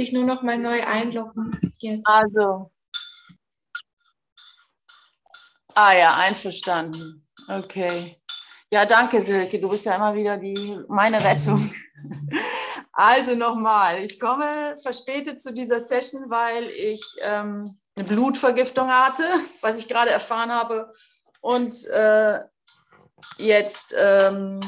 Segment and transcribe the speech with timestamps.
[0.00, 1.58] sich nur noch mal neu einloggen.
[1.78, 2.06] Jetzt.
[2.06, 2.70] Also.
[5.74, 7.26] Ah ja, einverstanden.
[7.48, 8.16] Okay.
[8.72, 9.60] Ja, danke, Silke.
[9.60, 11.60] Du bist ja immer wieder die, meine Rettung.
[12.92, 17.64] Also nochmal, ich komme verspätet zu dieser Session, weil ich ähm,
[17.96, 19.22] eine Blutvergiftung hatte,
[19.62, 20.92] was ich gerade erfahren habe.
[21.40, 22.40] Und äh,
[23.38, 24.60] jetzt ähm,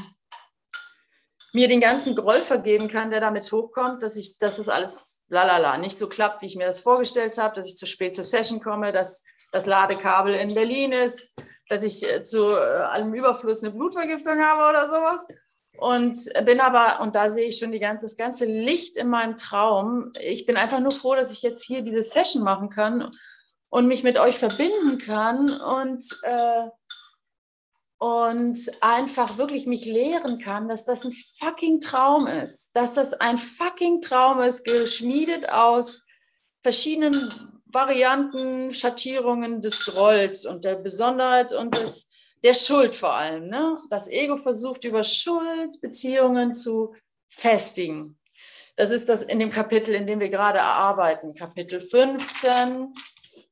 [1.53, 5.79] mir den ganzen Groll vergeben kann, der damit hochkommt, dass ich, dass das alles lalala
[5.79, 8.61] nicht so klappt, wie ich mir das vorgestellt habe, dass ich zu spät zur Session
[8.61, 13.73] komme, dass das Ladekabel in Berlin ist, dass ich äh, zu äh, allem Überfluss eine
[13.73, 15.27] Blutvergiftung habe oder sowas.
[15.79, 19.37] Und bin aber, und da sehe ich schon die ganze, das ganze Licht in meinem
[19.37, 20.12] Traum.
[20.20, 23.11] Ich bin einfach nur froh, dass ich jetzt hier diese Session machen kann
[23.70, 26.69] und mich mit euch verbinden kann und äh,
[28.02, 33.38] und einfach wirklich mich lehren kann, dass das ein fucking Traum ist, dass das ein
[33.38, 36.09] fucking Traum ist, geschmiedet aus
[36.65, 37.15] verschiedenen
[37.66, 42.08] Varianten, Schattierungen des Grolls und der Besonderheit und des,
[42.42, 43.47] der Schuld vor allem.
[43.47, 43.77] Ne?
[43.89, 46.97] Das Ego versucht über Schuld Beziehungen zu
[47.28, 48.19] festigen.
[48.75, 52.92] Das ist das in dem Kapitel, in dem wir gerade erarbeiten, Kapitel 15,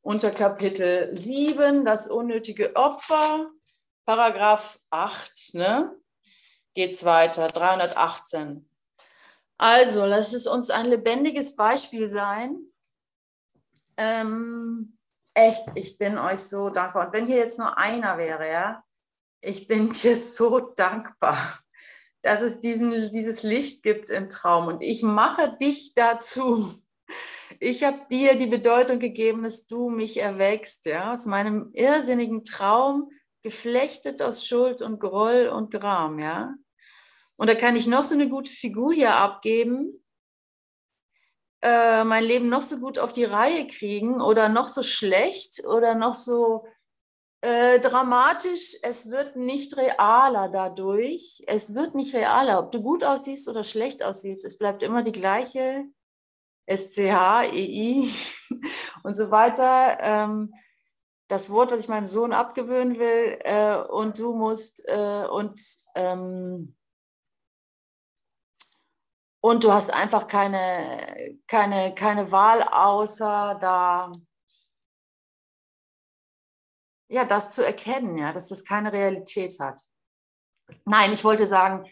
[0.02, 3.48] unter Kapitel 7, das unnötige Opfer,
[4.10, 5.96] Paragraph 8, ne?
[6.74, 8.68] Geht's weiter, 318.
[9.56, 12.58] Also, lass es uns ein lebendiges Beispiel sein.
[13.96, 14.98] Ähm,
[15.32, 17.06] echt, ich bin euch so dankbar.
[17.06, 18.84] Und wenn hier jetzt nur einer wäre, ja,
[19.40, 21.38] ich bin dir so dankbar,
[22.20, 24.66] dass es diesen, dieses Licht gibt im Traum.
[24.66, 26.68] Und ich mache dich dazu.
[27.60, 33.08] Ich habe dir die Bedeutung gegeben, dass du mich erwächst, ja, aus meinem irrsinnigen Traum
[33.42, 36.54] geflechtet aus Schuld und Groll und Gram, ja.
[37.36, 40.00] Und da kann ich noch so eine gute Figur hier abgeben,
[41.62, 45.94] äh, mein Leben noch so gut auf die Reihe kriegen oder noch so schlecht oder
[45.94, 46.66] noch so
[47.42, 48.78] äh, dramatisch.
[48.82, 51.42] Es wird nicht realer dadurch.
[51.46, 52.58] Es wird nicht realer.
[52.60, 55.84] Ob du gut aussiehst oder schlecht aussiehst, es bleibt immer die gleiche
[56.66, 58.08] SCH, EI
[59.02, 59.98] und so weiter.
[60.00, 60.54] Ähm,
[61.30, 65.58] das Wort, was ich meinem Sohn abgewöhnen will, äh, und du musst äh, und
[65.94, 66.76] ähm,
[69.42, 74.12] und du hast einfach keine, keine, keine Wahl, außer da
[77.08, 79.80] ja, das zu erkennen, ja, dass das keine Realität hat.
[80.84, 81.90] Nein, ich wollte sagen,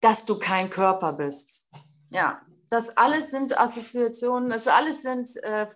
[0.00, 1.68] dass du kein Körper bist.
[2.10, 5.66] Ja, das alles sind Assoziationen, das alles sind äh,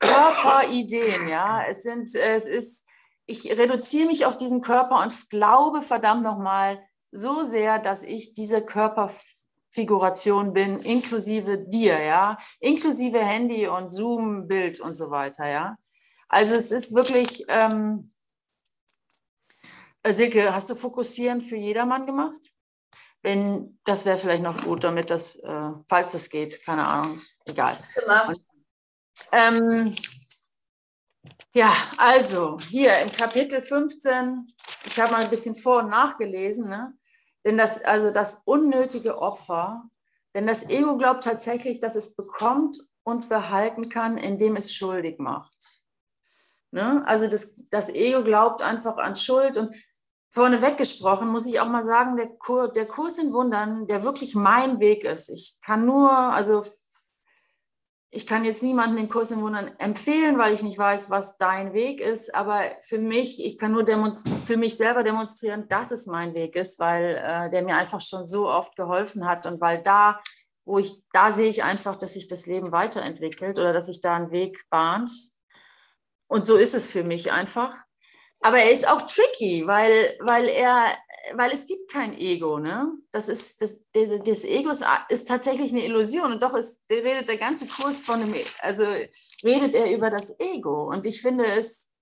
[0.00, 1.64] Körperideen, ja.
[1.68, 2.86] Es sind, es ist,
[3.26, 8.64] ich reduziere mich auf diesen Körper und glaube verdammt nochmal so sehr, dass ich diese
[8.64, 15.76] Körperfiguration bin, inklusive dir, ja, inklusive Handy und Zoom, Bild und so weiter, ja.
[16.28, 18.12] Also es ist wirklich, ähm,
[20.06, 22.40] Silke, hast du Fokussieren für jedermann gemacht?
[23.22, 27.76] Wenn, das wäre vielleicht noch gut, damit das, äh, falls das geht, keine Ahnung, egal.
[27.94, 28.32] Genau.
[29.32, 29.94] Ähm,
[31.52, 34.46] ja, also hier im Kapitel 15,
[34.84, 36.94] ich habe mal ein bisschen vor- und nachgelesen, ne?
[37.44, 39.84] denn das, also das unnötige Opfer,
[40.34, 45.82] denn das Ego glaubt tatsächlich, dass es bekommt und behalten kann, indem es schuldig macht.
[46.70, 47.02] Ne?
[47.06, 49.74] Also das, das Ego glaubt einfach an Schuld und
[50.32, 54.34] vorneweg gesprochen muss ich auch mal sagen, der, Kur, der Kurs in Wundern, der wirklich
[54.36, 55.28] mein Weg ist.
[55.30, 56.64] Ich kann nur, also
[58.12, 61.72] ich kann jetzt niemanden den Kurs im Wundern empfehlen, weil ich nicht weiß, was dein
[61.72, 62.34] Weg ist.
[62.34, 63.86] Aber für mich, ich kann nur
[64.44, 68.26] für mich selber demonstrieren, dass es mein Weg ist, weil äh, der mir einfach schon
[68.26, 70.18] so oft geholfen hat und weil da,
[70.64, 74.16] wo ich, da sehe ich einfach, dass sich das Leben weiterentwickelt oder dass sich da
[74.16, 75.10] ein Weg bahnt.
[76.26, 77.72] Und so ist es für mich einfach.
[78.40, 80.96] Aber er ist auch tricky, weil, weil er,
[81.34, 82.92] weil es gibt kein Ego, ne?
[83.10, 87.36] Das ist, das, das Ego ist, ist tatsächlich eine Illusion und doch ist, redet der
[87.38, 88.84] ganze Kurs von einem, also
[89.44, 91.92] redet er über das Ego und ich finde es,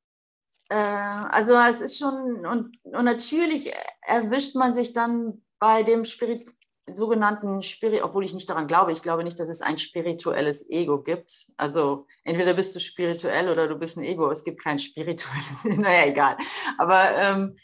[0.68, 3.72] äh, also es ist schon, und, und natürlich
[4.02, 6.48] erwischt man sich dann bei dem Spirit,
[6.92, 11.02] sogenannten Spirit, obwohl ich nicht daran glaube, ich glaube nicht, dass es ein spirituelles Ego
[11.02, 11.30] gibt.
[11.56, 14.30] Also entweder bist du spirituell oder du bist ein Ego.
[14.30, 16.36] Es gibt kein spirituelles, naja, egal.
[16.78, 17.56] Aber ähm,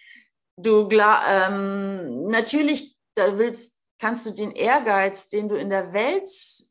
[0.56, 6.28] du, ähm, natürlich, da willst, kannst du den Ehrgeiz, den du in der Welt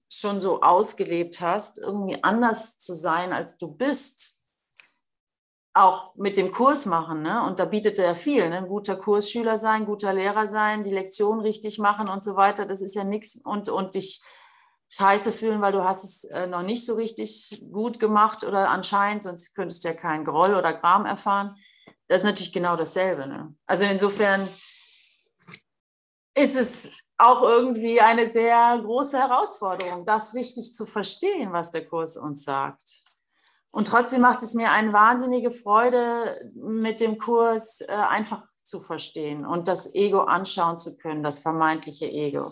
[0.10, 4.34] schon so ausgelebt hast, irgendwie anders zu sein, als du bist,
[5.74, 7.24] auch mit dem Kurs machen.
[7.24, 7.44] Ne?
[7.46, 8.48] Und da bietet er viel.
[8.50, 8.60] Ne?
[8.60, 12.66] Ein guter Kursschüler sein, guter Lehrer sein, die Lektion richtig machen und so weiter.
[12.66, 13.42] Das ist ja nichts.
[13.44, 14.22] Und, und dich
[14.90, 19.24] scheiße fühlen, weil du hast es äh, noch nicht so richtig gut gemacht oder anscheinend,
[19.24, 21.56] sonst könntest du ja keinen Groll oder Gram erfahren.
[22.14, 23.26] Das ist natürlich genau dasselbe.
[23.26, 23.56] Ne?
[23.66, 24.40] Also insofern
[26.38, 32.16] ist es auch irgendwie eine sehr große Herausforderung, das richtig zu verstehen, was der Kurs
[32.16, 32.84] uns sagt.
[33.72, 39.44] Und trotzdem macht es mir eine wahnsinnige Freude, mit dem Kurs äh, einfach zu verstehen
[39.44, 42.48] und das Ego anschauen zu können, das vermeintliche Ego.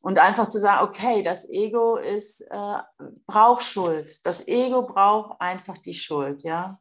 [0.00, 2.78] Und einfach zu sagen, okay, das Ego ist, äh,
[3.26, 4.24] braucht Schuld.
[4.24, 6.78] Das Ego braucht einfach die Schuld, ja.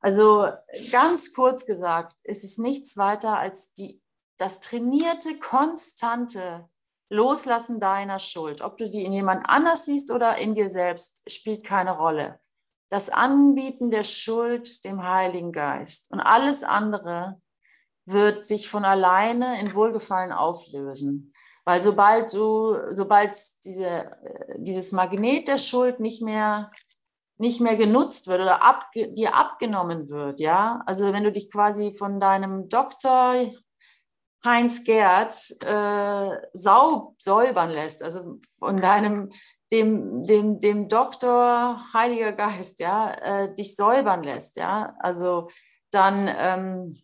[0.00, 0.48] Also
[0.90, 4.00] ganz kurz gesagt, ist es nichts weiter als die,
[4.38, 6.68] das trainierte, konstante
[7.10, 8.62] Loslassen deiner Schuld.
[8.62, 12.40] Ob du die in jemand anders siehst oder in dir selbst, spielt keine Rolle.
[12.88, 17.40] Das Anbieten der Schuld dem Heiligen Geist und alles andere
[18.06, 21.32] wird sich von alleine in Wohlgefallen auflösen.
[21.64, 24.10] Weil sobald du, sobald diese,
[24.56, 26.70] dieses Magnet der Schuld nicht mehr,
[27.40, 31.92] nicht mehr genutzt wird oder ab, dir abgenommen wird, ja, also wenn du dich quasi
[31.96, 33.50] von deinem Doktor
[34.44, 35.34] Heinz Gerd
[35.64, 39.32] äh, sau, säubern lässt, also von deinem,
[39.72, 45.48] dem, dem, dem Doktor Heiliger Geist, ja, äh, dich säubern lässt, ja, also
[45.90, 47.02] dann, ähm,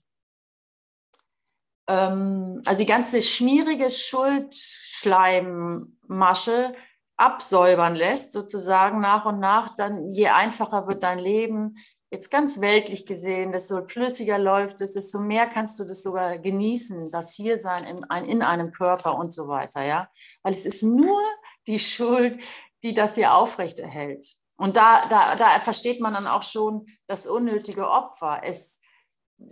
[1.89, 6.75] ähm, also die ganze schmierige Schuldschleimmasche
[7.17, 11.77] absäubern lässt, sozusagen nach und nach, dann je einfacher wird dein Leben,
[12.11, 17.11] jetzt ganz weltlich gesehen, desto flüssiger läuft es, desto mehr kannst du das sogar genießen,
[17.11, 20.09] das Hiersein in, in einem Körper und so weiter, ja.
[20.43, 21.21] Weil es ist nur
[21.67, 22.41] die Schuld,
[22.83, 24.25] die das hier aufrechterhält.
[24.57, 28.41] Und da, da, da versteht man dann auch schon das unnötige Opfer.
[28.43, 28.81] Es,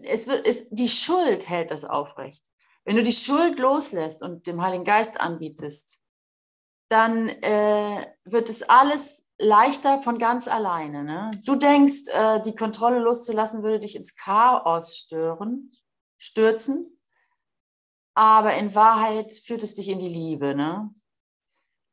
[0.02, 2.44] es, es, die Schuld hält das aufrecht.
[2.84, 6.04] Wenn du die Schuld loslässt und dem Heiligen Geist anbietest,
[6.94, 11.02] dann äh, wird es alles leichter von ganz alleine.
[11.02, 11.32] Ne?
[11.44, 15.73] Du denkst, äh, die Kontrolle loszulassen würde dich ins Chaos stören,
[16.19, 17.00] stürzen,
[18.14, 20.55] aber in Wahrheit führt es dich in die Liebe.
[20.55, 20.94] Ne?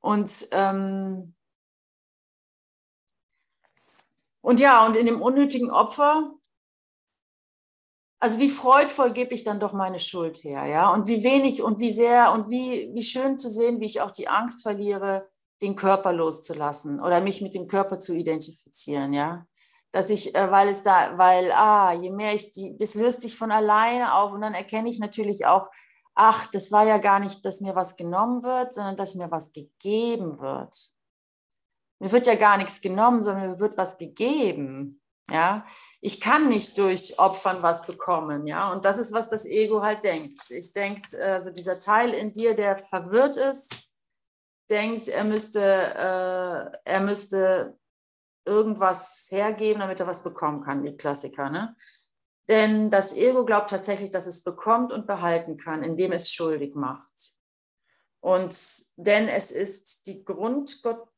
[0.02, 1.34] Und ähm,
[4.42, 6.36] und ja, und in dem unnötigen Opfer
[8.22, 10.94] also wie freudvoll gebe ich dann doch meine Schuld her, ja?
[10.94, 14.12] Und wie wenig und wie sehr und wie, wie schön zu sehen, wie ich auch
[14.12, 15.28] die Angst verliere,
[15.62, 19.48] den Körper loszulassen oder mich mit dem Körper zu identifizieren, ja?
[19.92, 23.36] Dass ich, äh, weil es da, weil, ah, je mehr ich die, das löst sich
[23.36, 25.70] von alleine auf und dann erkenne ich natürlich auch,
[26.14, 29.52] ach, das war ja gar nicht, dass mir was genommen wird, sondern dass mir was
[29.52, 30.76] gegeben wird.
[32.00, 35.02] Mir wird ja gar nichts genommen, sondern mir wird was gegeben.
[35.30, 35.66] Ja,
[36.04, 38.48] ich kann nicht durch Opfern was bekommen.
[38.48, 40.50] Ja, und das ist, was das Ego halt denkt.
[40.50, 43.92] Ich denkt, also dieser Teil in dir, der verwirrt ist,
[44.70, 47.78] denkt, er müsste, äh, er müsste
[48.46, 51.52] irgendwas hergeben, damit er was bekommen kann, die Klassiker.
[51.52, 51.76] Ne?
[52.48, 57.38] Denn das Ego glaubt tatsächlich, dass es bekommt und behalten kann, indem es schuldig macht.
[58.22, 58.56] Und
[58.96, 61.11] denn es ist die Grundgott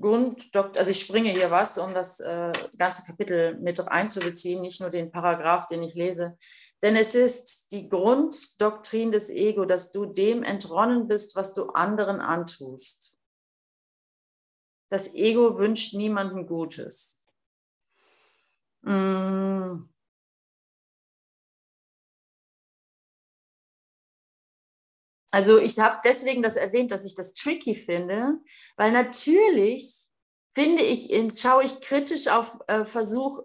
[0.00, 4.90] Grunddokt, also ich springe hier was, um das äh, ganze Kapitel mit einzubeziehen, nicht nur
[4.90, 6.36] den Paragraph, den ich lese.
[6.82, 12.20] Denn es ist die Grunddoktrin des Ego, dass du dem entronnen bist, was du anderen
[12.20, 13.18] antust.
[14.90, 17.26] Das Ego wünscht niemandem Gutes.
[18.82, 19.97] Mmh.
[25.30, 28.38] Also ich habe deswegen das erwähnt, dass ich das tricky finde,
[28.76, 30.08] weil natürlich
[30.54, 33.42] finde ich, schaue ich kritisch auf äh, Versuch,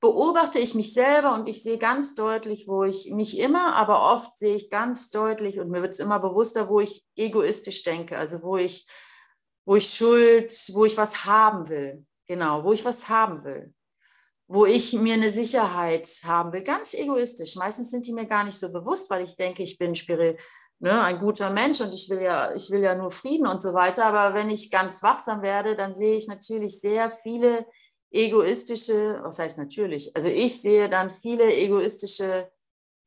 [0.00, 4.36] beobachte ich mich selber und ich sehe ganz deutlich, wo ich nicht immer, aber oft
[4.36, 8.42] sehe ich ganz deutlich und mir wird es immer bewusster, wo ich egoistisch denke, also
[8.42, 8.86] wo ich,
[9.64, 13.72] wo ich Schuld, wo ich was haben will, genau, wo ich was haben will,
[14.48, 17.54] wo ich mir eine Sicherheit haben will, ganz egoistisch.
[17.54, 20.36] Meistens sind die mir gar nicht so bewusst, weil ich denke, ich bin spirituell
[20.82, 23.72] ne, ein guter Mensch und ich will ja, ich will ja nur Frieden und so
[23.72, 24.06] weiter.
[24.06, 27.66] Aber wenn ich ganz wachsam werde, dann sehe ich natürlich sehr viele
[28.10, 30.14] egoistische, was heißt natürlich?
[30.14, 32.50] Also ich sehe dann viele egoistische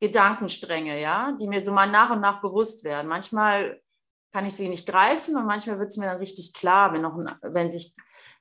[0.00, 3.08] Gedankenstränge, ja, die mir so mal nach und nach bewusst werden.
[3.08, 3.80] Manchmal
[4.32, 7.16] kann ich sie nicht greifen und manchmal wird es mir dann richtig klar, wenn, noch,
[7.42, 7.94] wenn sich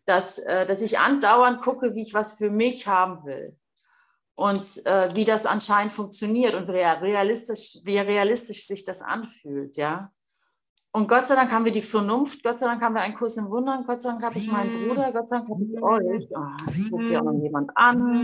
[0.06, 3.58] das, äh, dass ich andauernd gucke, wie ich was für mich haben will
[4.36, 10.12] und äh, wie das anscheinend funktioniert und wie realistisch, wie realistisch sich das anfühlt, ja.
[10.92, 13.36] Und Gott sei Dank haben wir die Vernunft, Gott sei Dank haben wir einen Kurs
[13.38, 16.30] im Wundern, Gott sei Dank habe ich meinen Bruder, Gott sei Dank habe ich euch.
[16.32, 18.18] Oh, jetzt ruft ja auch noch jemand an.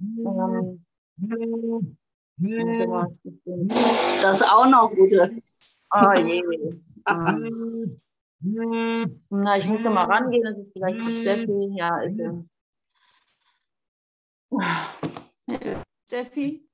[0.00, 0.86] Ähm,
[4.22, 5.30] das ist auch noch gute.
[5.94, 6.42] Oh je.
[7.08, 8.00] Ähm,
[9.30, 11.76] Na, ich muss mal rangehen, das ist vielleicht für Steffi.
[11.76, 12.44] Ja, also.
[16.06, 16.66] Steffi?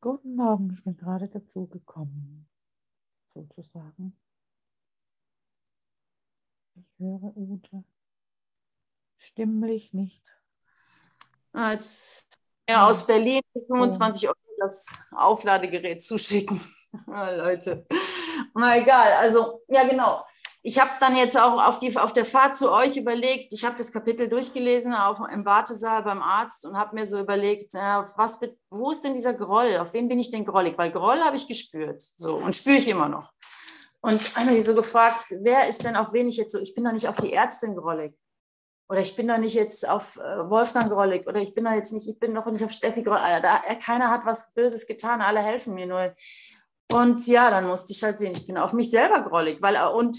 [0.00, 2.48] Guten Morgen, ich bin gerade dazu gekommen,
[3.34, 4.16] sozusagen.
[6.76, 7.84] Ich höre Ute
[9.18, 10.36] stimmlich nicht.
[11.56, 12.24] Als
[12.68, 16.60] ja, aus Berlin 25 Euro das Aufladegerät zuschicken.
[17.06, 17.86] Leute.
[18.54, 20.24] Na egal, also ja genau.
[20.62, 23.76] Ich habe dann jetzt auch auf, die, auf der Fahrt zu euch überlegt, ich habe
[23.76, 28.40] das Kapitel durchgelesen auf, im Wartesaal beim Arzt und habe mir so überlegt, äh, was,
[28.70, 29.76] wo ist denn dieser Groll?
[29.78, 30.76] Auf wen bin ich denn grollig?
[30.76, 33.32] Weil Groll habe ich gespürt so, und spüre ich immer noch.
[34.00, 36.92] Und einmal so gefragt, wer ist denn auf wen ich jetzt so, ich bin doch
[36.92, 38.14] nicht auf die Ärztin grollig.
[38.88, 41.26] Oder ich bin doch nicht jetzt auf äh, Wolfgang grollig.
[41.26, 43.22] Oder ich bin doch jetzt nicht, ich bin doch nicht auf Steffi grollig.
[43.42, 46.12] Da, keiner hat was Böses getan, alle helfen mir nur.
[46.92, 49.60] Und ja, dann musste ich halt sehen, ich bin auf mich selber grollig.
[49.60, 50.16] Weil, und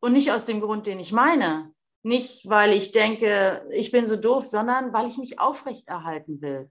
[0.00, 1.72] und nicht aus dem Grund, den ich meine.
[2.02, 6.70] Nicht, weil ich denke, ich bin so doof, sondern weil ich mich aufrechterhalten will.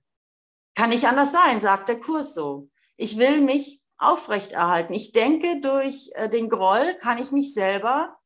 [0.76, 2.70] Kann nicht anders sein, sagt der Kurs so.
[2.98, 4.94] Ich will mich aufrechterhalten.
[4.94, 8.18] Ich denke, durch äh, den Groll kann ich mich selber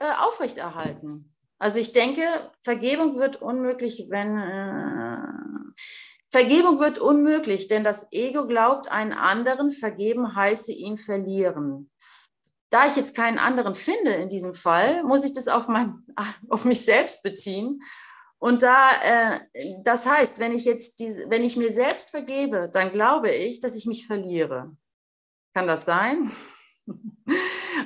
[0.00, 1.29] äh, aufrechterhalten.
[1.60, 2.22] Also ich denke,
[2.60, 5.72] Vergebung wird unmöglich, wenn äh,
[6.28, 11.90] Vergebung wird unmöglich, denn das Ego glaubt, einen anderen vergeben heiße ihn verlieren
[12.70, 15.92] da ich jetzt keinen anderen finde in diesem Fall, muss ich das auf, mein,
[16.48, 17.82] auf mich selbst beziehen.
[18.38, 19.40] Und da, äh,
[19.84, 23.76] das heißt, wenn ich jetzt diese, wenn ich mir selbst vergebe, dann glaube ich, dass
[23.76, 24.74] ich mich verliere.
[25.52, 26.26] Kann das sein?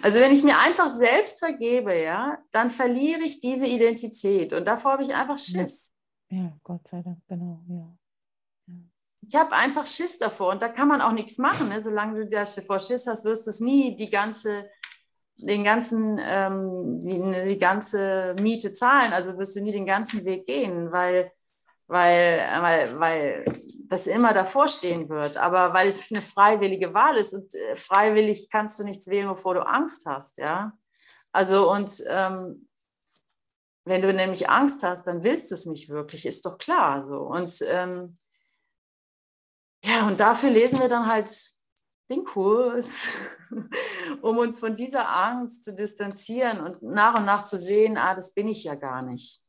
[0.02, 4.92] Also wenn ich mir einfach selbst vergebe, ja, dann verliere ich diese Identität und davor
[4.92, 5.92] habe ich einfach Schiss.
[6.28, 7.96] Ja, Gott sei Dank, genau, ja.
[9.26, 11.68] Ich habe einfach Schiss davor und da kann man auch nichts machen.
[11.68, 11.80] Ne?
[11.80, 14.68] Solange du davor Schiss hast, wirst du es nie die ganze,
[15.36, 19.12] den ganzen, ähm, die, die, ganze Miete zahlen.
[19.12, 21.32] Also wirst du nie den ganzen Weg gehen, weil,
[21.86, 23.44] weil, weil, weil
[23.88, 25.36] das immer davor stehen wird.
[25.36, 29.54] Aber weil es eine freiwillige Wahl ist und äh, freiwillig kannst du nichts wählen, bevor
[29.54, 30.38] du Angst hast.
[30.38, 30.72] Ja,
[31.32, 32.68] also und ähm,
[33.84, 37.18] wenn du nämlich Angst hast, dann willst du es nicht wirklich, ist doch klar so.
[37.18, 38.14] Und ähm,
[39.84, 41.30] ja, und dafür lesen wir dann halt
[42.08, 43.08] den Kurs,
[44.22, 48.32] um uns von dieser Angst zu distanzieren und nach und nach zu sehen, ah, das
[48.32, 49.43] bin ich ja gar nicht.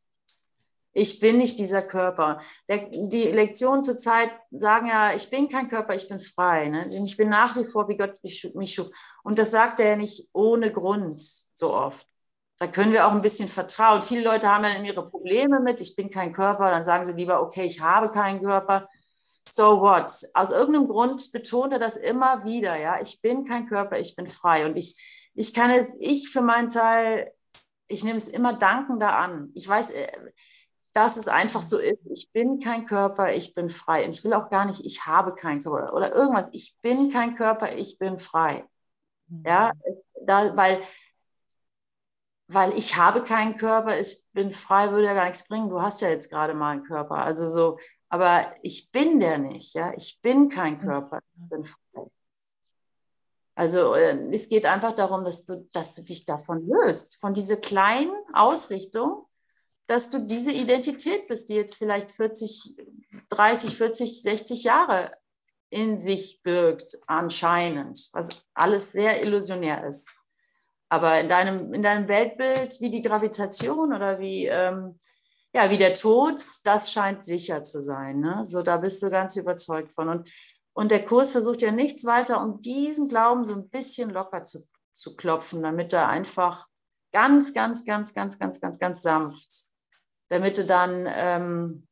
[0.98, 2.40] Ich bin nicht dieser Körper.
[2.70, 6.70] Der, die Lektionen zur Zeit sagen ja, ich bin kein Körper, ich bin frei.
[6.70, 6.90] Ne?
[7.04, 8.88] Ich bin nach wie vor, wie Gott mich schuf.
[9.24, 12.08] Und das sagt er ja nicht ohne Grund so oft.
[12.60, 14.02] Da können wir auch ein bisschen vertrauen.
[14.02, 17.42] Viele Leute haben dann ihre Probleme mit, ich bin kein Körper, dann sagen sie lieber,
[17.42, 18.88] okay, ich habe keinen Körper
[19.48, 20.12] so what?
[20.34, 23.00] Aus irgendeinem Grund betont er das immer wieder, ja.
[23.02, 24.66] Ich bin kein Körper, ich bin frei.
[24.66, 24.96] Und ich,
[25.34, 27.32] ich kann es, ich für meinen Teil,
[27.88, 29.52] ich nehme es immer dankender an.
[29.54, 30.08] Ich weiß, äh,
[30.96, 32.00] dass es einfach so ist.
[32.06, 34.06] Ich bin kein Körper, ich bin frei.
[34.06, 36.50] Und ich will auch gar nicht, ich habe keinen Körper oder irgendwas.
[36.54, 38.64] Ich bin kein Körper, ich bin frei.
[39.46, 39.74] Ja,
[40.26, 40.82] da, weil,
[42.48, 45.70] weil ich habe keinen Körper, ich bin frei, würde ja gar nichts bringen.
[45.70, 47.18] Du hast ja jetzt gerade mal einen Körper.
[47.18, 49.94] Also so, aber ich bin der nicht, ja.
[49.98, 52.08] Ich bin kein Körper, ich bin frei.
[53.56, 57.58] Also äh, es geht einfach darum, dass du, dass du dich davon löst, von dieser
[57.58, 59.25] kleinen Ausrichtung,
[59.88, 62.76] dass du diese Identität bist, die jetzt vielleicht 40,
[63.30, 65.12] 30, 40, 60 Jahre
[65.70, 70.14] in sich birgt, anscheinend, was alles sehr illusionär ist.
[70.90, 74.98] Aber in deinem, in deinem Weltbild, wie die Gravitation oder wie ähm,
[75.56, 78.20] ja, wie der Tod, das scheint sicher zu sein.
[78.20, 78.44] Ne?
[78.44, 80.10] So, da bist du ganz überzeugt von.
[80.10, 80.30] Und,
[80.74, 84.68] und der Kurs versucht ja nichts weiter, um diesen Glauben so ein bisschen locker zu,
[84.92, 86.68] zu klopfen, damit er einfach
[87.14, 89.65] ganz, ganz, ganz, ganz, ganz, ganz, ganz sanft,
[90.30, 91.88] damit du dann ähm,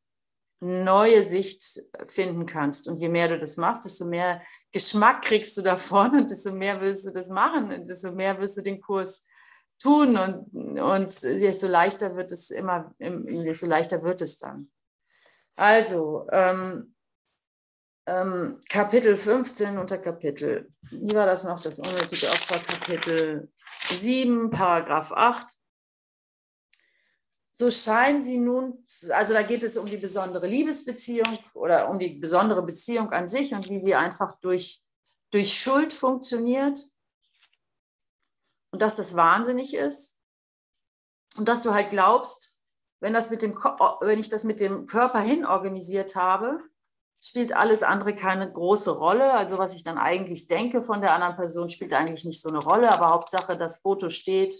[0.60, 2.88] neue Sicht finden kannst.
[2.88, 6.80] Und je mehr du das machst, desto mehr Geschmack kriegst du davon und desto mehr
[6.80, 9.26] willst du das machen und desto mehr wirst du den Kurs
[9.82, 14.70] tun und, und desto leichter wird es immer, desto leichter wird es dann.
[15.56, 16.94] Also, ähm,
[18.06, 23.50] ähm, Kapitel 15 unter Kapitel, wie war das noch, das unnötige Opfer, Kapitel
[23.88, 25.58] 7, Paragraph 8.
[27.56, 32.18] So scheinen sie nun, also da geht es um die besondere Liebesbeziehung oder um die
[32.18, 34.82] besondere Beziehung an sich und wie sie einfach durch,
[35.30, 36.76] durch Schuld funktioniert
[38.72, 40.20] und dass das wahnsinnig ist
[41.36, 42.58] und dass du halt glaubst,
[42.98, 43.54] wenn, das mit dem,
[44.00, 46.58] wenn ich das mit dem Körper hin organisiert habe,
[47.20, 49.32] spielt alles andere keine große Rolle.
[49.32, 52.58] Also was ich dann eigentlich denke von der anderen Person, spielt eigentlich nicht so eine
[52.58, 52.90] Rolle.
[52.90, 54.54] Aber Hauptsache, das Foto steht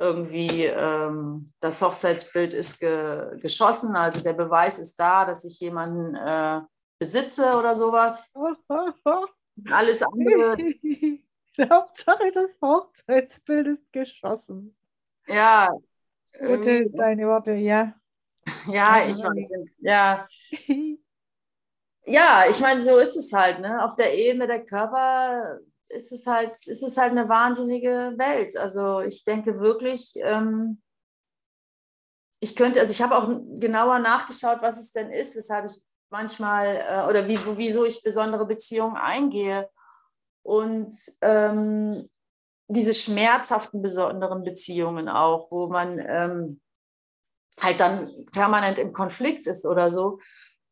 [0.00, 6.14] irgendwie, ähm, das Hochzeitsbild ist ge geschossen, also der Beweis ist da, dass ich jemanden
[6.14, 6.62] äh,
[6.98, 8.32] besitze oder sowas.
[9.70, 10.56] Alles andere.
[11.70, 14.74] Hauptsache, das Hochzeitsbild ist geschossen.
[15.26, 15.68] Ja.
[16.38, 17.94] Gute, deine Worte, ja.
[18.72, 19.50] Ja, ich weiß.
[19.80, 20.26] Ja.
[22.06, 23.84] ja, ich meine, so ist es halt, ne?
[23.84, 25.60] Auf der Ebene der Körper
[25.90, 28.56] ist es halt, ist es halt eine wahnsinnige Welt.
[28.56, 30.80] Also ich denke wirklich, ähm,
[32.40, 33.28] ich könnte, also ich habe auch
[33.58, 38.46] genauer nachgeschaut, was es denn ist, weshalb ich manchmal äh, oder wie, wieso ich besondere
[38.46, 39.68] Beziehungen eingehe.
[40.42, 42.08] Und ähm,
[42.68, 46.60] diese schmerzhaften besonderen Beziehungen auch, wo man ähm,
[47.60, 50.18] halt dann permanent im Konflikt ist oder so.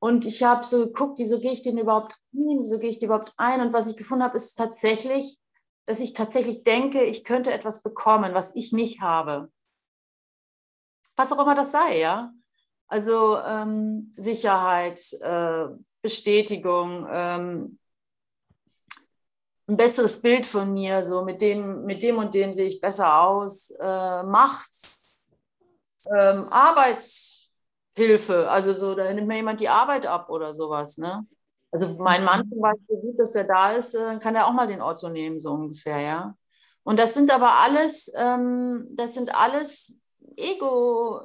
[0.00, 3.06] Und ich habe so geguckt, wieso gehe ich den überhaupt hin, wieso gehe ich die
[3.06, 3.60] überhaupt ein?
[3.60, 5.38] Und was ich gefunden habe, ist tatsächlich,
[5.86, 9.50] dass ich tatsächlich denke, ich könnte etwas bekommen, was ich nicht habe.
[11.16, 12.32] Was auch immer das sei, ja.
[12.86, 15.66] Also ähm, Sicherheit, äh,
[16.00, 17.78] Bestätigung, ähm,
[19.66, 23.20] ein besseres Bild von mir, so mit dem, mit dem und dem sehe ich besser
[23.20, 24.70] aus, äh, Macht,
[26.06, 27.04] ähm, Arbeit,
[27.98, 28.48] Hilfe.
[28.48, 30.96] Also so, da nimmt mir jemand die Arbeit ab oder sowas.
[30.98, 31.26] Ne?
[31.70, 34.66] Also mein Mann zum Beispiel gut, dass der da ist, äh, kann er auch mal
[34.66, 36.34] den Otto nehmen, so ungefähr, ja.
[36.82, 40.00] Und das sind aber alles, ähm, das sind alles
[40.36, 41.20] Ego.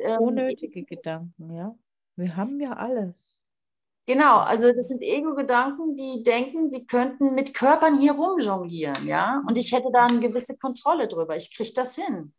[0.00, 1.74] Ähm, Unnötige Gedanken, ja.
[2.16, 3.32] Wir haben ja alles.
[4.06, 9.42] Genau, also das sind Ego-Gedanken, die denken, sie könnten mit Körpern hier rumjonglieren, ja.
[9.48, 11.34] Und ich hätte da eine gewisse Kontrolle drüber.
[11.34, 12.32] Ich kriege das hin.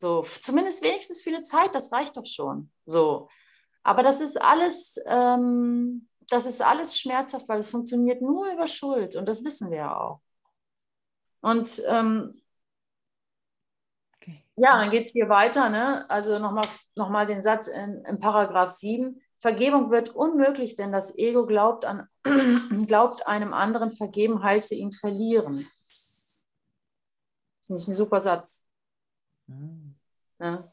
[0.00, 2.70] So, zumindest wenigstens für eine Zeit, das reicht doch schon.
[2.86, 3.28] So.
[3.82, 9.16] Aber das ist alles, ähm, das ist alles schmerzhaft, weil es funktioniert nur über Schuld
[9.16, 10.20] und das wissen wir ja auch.
[11.40, 12.40] Und ähm,
[14.16, 14.44] okay.
[14.54, 16.08] ja, dann geht es hier weiter, ne?
[16.08, 19.20] Also nochmal noch mal den Satz in, in Paragraph 7.
[19.38, 22.06] Vergebung wird unmöglich, denn das Ego glaubt, an,
[22.86, 25.66] glaubt einem anderen vergeben, heiße ihn verlieren.
[27.66, 28.68] Finde ich ein super Satz.
[29.48, 29.87] Mhm.
[30.40, 30.72] Ja.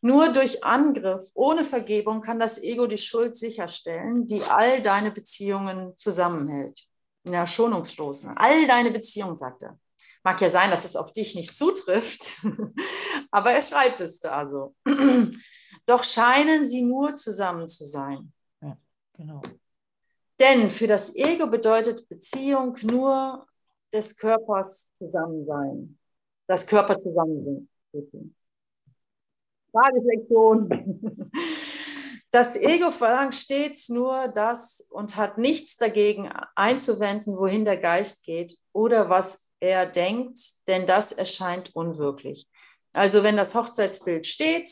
[0.00, 5.96] Nur durch Angriff ohne Vergebung kann das Ego die Schuld sicherstellen, die all deine Beziehungen
[5.96, 6.78] zusammenhält.
[7.26, 8.24] Ja, schonungslos.
[8.24, 8.34] Ne?
[8.36, 9.78] All deine Beziehungen, sagt er.
[10.22, 12.44] Mag ja sein, dass es auf dich nicht zutrifft,
[13.30, 14.74] aber er schreibt es da so.
[15.86, 18.32] Doch scheinen sie nur zusammen zu sein.
[18.60, 18.76] Ja,
[19.14, 19.42] genau.
[20.38, 23.46] Denn für das Ego bedeutet Beziehung nur
[23.92, 25.98] des Körpers Zusammensein.
[26.46, 27.68] Das Körper zusammen
[29.76, 31.00] Tageslektion.
[32.30, 38.58] Das Ego verlangt stets nur das und hat nichts dagegen einzuwenden, wohin der Geist geht
[38.72, 42.46] oder was er denkt, denn das erscheint unwirklich.
[42.92, 44.70] Also wenn das Hochzeitsbild steht,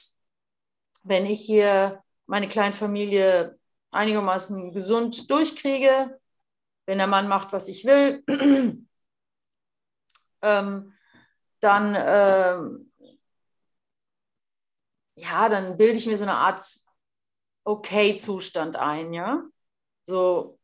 [1.05, 3.59] wenn ich hier meine kleine Familie
[3.91, 6.19] einigermaßen gesund durchkriege,
[6.87, 8.23] wenn der Mann macht, was ich will,
[10.43, 10.93] ähm,
[11.61, 12.93] dann ähm,
[15.17, 16.61] ja, dann bilde ich mir so eine Art
[17.65, 19.45] Okay-Zustand ein, ja.
[20.07, 20.59] So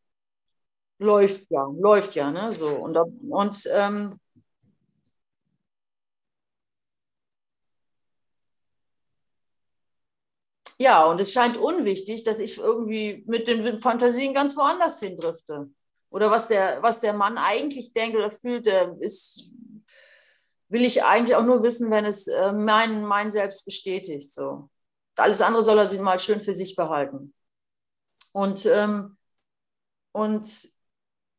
[0.98, 2.52] läuft ja, läuft ja, ne?
[2.52, 4.18] So und, und ähm,
[10.78, 15.68] ja, und es scheint unwichtig, dass ich irgendwie mit den Fantasien ganz woanders hindrifte.
[16.10, 19.52] Oder was der, was der Mann eigentlich denkt oder fühlt, der ist
[20.70, 24.33] will ich eigentlich auch nur wissen, wenn es äh, mein, mein Selbst bestätigt.
[24.33, 24.70] So.
[25.16, 27.35] Alles andere soll er sich mal schön für sich behalten.
[28.33, 29.18] Und, ähm,
[30.12, 30.46] und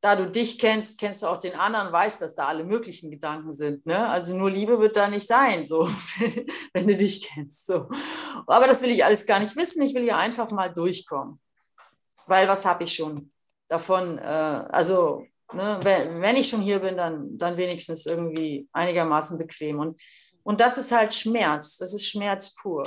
[0.01, 3.53] da du dich kennst, kennst du auch den anderen, weißt, dass da alle möglichen Gedanken
[3.53, 3.85] sind.
[3.85, 4.09] Ne?
[4.09, 5.85] Also nur Liebe wird da nicht sein, so,
[6.73, 7.67] wenn du dich kennst.
[7.67, 7.87] So.
[8.47, 9.81] Aber das will ich alles gar nicht wissen.
[9.83, 11.39] Ich will hier einfach mal durchkommen.
[12.27, 13.31] Weil was habe ich schon
[13.69, 14.17] davon?
[14.17, 19.79] Äh, also ne, wenn, wenn ich schon hier bin, dann, dann wenigstens irgendwie einigermaßen bequem.
[19.79, 20.01] Und,
[20.43, 22.83] und das ist halt Schmerz, das ist Schmerz pur,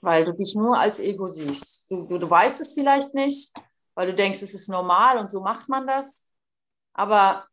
[0.00, 1.90] weil du dich nur als Ego siehst.
[1.90, 3.52] Du, du, du weißt es vielleicht nicht,
[3.94, 6.30] weil du denkst, es ist normal und so macht man das.
[6.92, 7.46] Aber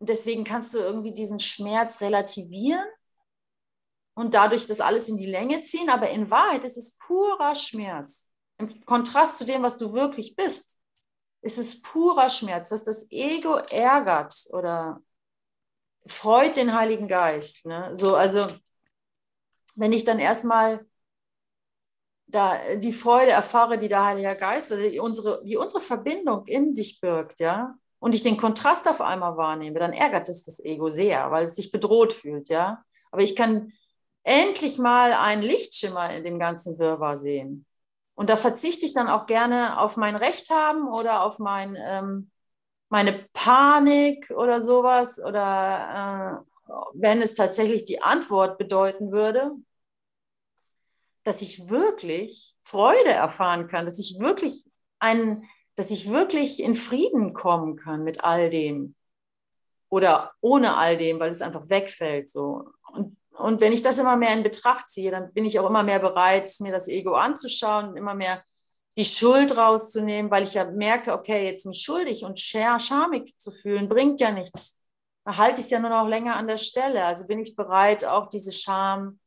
[0.00, 2.86] deswegen kannst du irgendwie diesen Schmerz relativieren
[4.14, 5.90] und dadurch das alles in die Länge ziehen.
[5.90, 8.34] Aber in Wahrheit ist es purer Schmerz.
[8.58, 10.79] Im Kontrast zu dem, was du wirklich bist
[11.42, 15.00] ist es purer Schmerz, was das Ego ärgert oder
[16.06, 17.66] freut den Heiligen Geist.
[17.66, 17.94] Ne?
[17.94, 18.46] So, also
[19.76, 20.86] wenn ich dann erstmal
[22.26, 26.74] da die Freude erfahre, die der Heilige Geist oder die unsere, die unsere Verbindung in
[26.74, 30.88] sich birgt, ja, und ich den Kontrast auf einmal wahrnehme, dann ärgert es das Ego
[30.88, 32.82] sehr, weil es sich bedroht fühlt, ja.
[33.10, 33.72] Aber ich kann
[34.22, 37.66] endlich mal einen Lichtschimmer in dem ganzen Wirrwarr sehen.
[38.20, 42.30] Und da verzichte ich dann auch gerne auf mein Recht haben oder auf mein, ähm,
[42.90, 49.52] meine Panik oder sowas oder äh, wenn es tatsächlich die Antwort bedeuten würde,
[51.24, 57.32] dass ich wirklich Freude erfahren kann, dass ich wirklich einen, dass ich wirklich in Frieden
[57.32, 58.96] kommen kann mit all dem
[59.88, 62.68] oder ohne all dem, weil es einfach wegfällt so.
[62.92, 65.82] Und, und wenn ich das immer mehr in Betracht ziehe, dann bin ich auch immer
[65.82, 68.42] mehr bereit, mir das Ego anzuschauen, immer mehr
[68.96, 73.88] die Schuld rauszunehmen, weil ich ja merke, okay, jetzt mich schuldig und schamig zu fühlen,
[73.88, 74.84] bringt ja nichts.
[75.24, 77.04] Da halte ich es ja nur noch länger an der Stelle.
[77.04, 79.20] Also bin ich bereit, auch diese Scham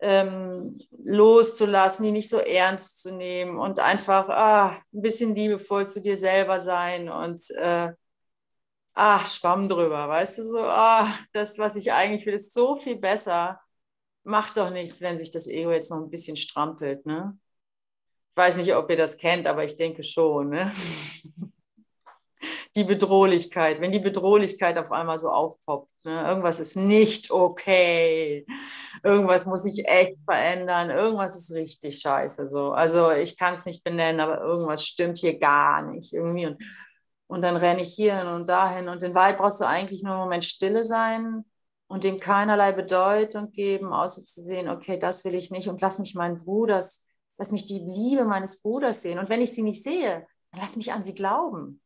[0.00, 6.00] ähm, loszulassen, die nicht so ernst zu nehmen und einfach ah, ein bisschen liebevoll zu
[6.00, 7.92] dir selber sein und äh,
[8.94, 12.96] ach, Schwamm drüber, weißt du so, ah, das, was ich eigentlich will, ist so viel
[12.96, 13.60] besser.
[14.24, 17.38] Macht doch nichts, wenn sich das Ego jetzt noch ein bisschen strampelt, ne?
[18.32, 20.70] Ich weiß nicht, ob ihr das kennt, aber ich denke schon, ne?
[22.76, 26.04] die Bedrohlichkeit, wenn die Bedrohlichkeit auf einmal so aufpoppt.
[26.04, 26.24] Ne?
[26.28, 28.46] Irgendwas ist nicht okay.
[29.02, 30.90] Irgendwas muss sich echt verändern.
[30.90, 32.48] Irgendwas ist richtig scheiße.
[32.48, 32.70] So.
[32.72, 36.46] Also ich kann es nicht benennen, aber irgendwas stimmt hier gar nicht irgendwie.
[36.46, 36.62] Und,
[37.30, 38.88] und dann renne ich hier hin und dahin.
[38.88, 41.44] Und in Wahrheit brauchst du eigentlich nur einen Moment Stille sein
[41.88, 45.98] und dem keinerlei Bedeutung geben, außer zu sehen, okay, das will ich nicht und lass
[45.98, 49.18] mich meinen Bruders, lass mich die Liebe meines Bruders sehen.
[49.18, 51.80] Und wenn ich sie nicht sehe, dann lass mich an sie glauben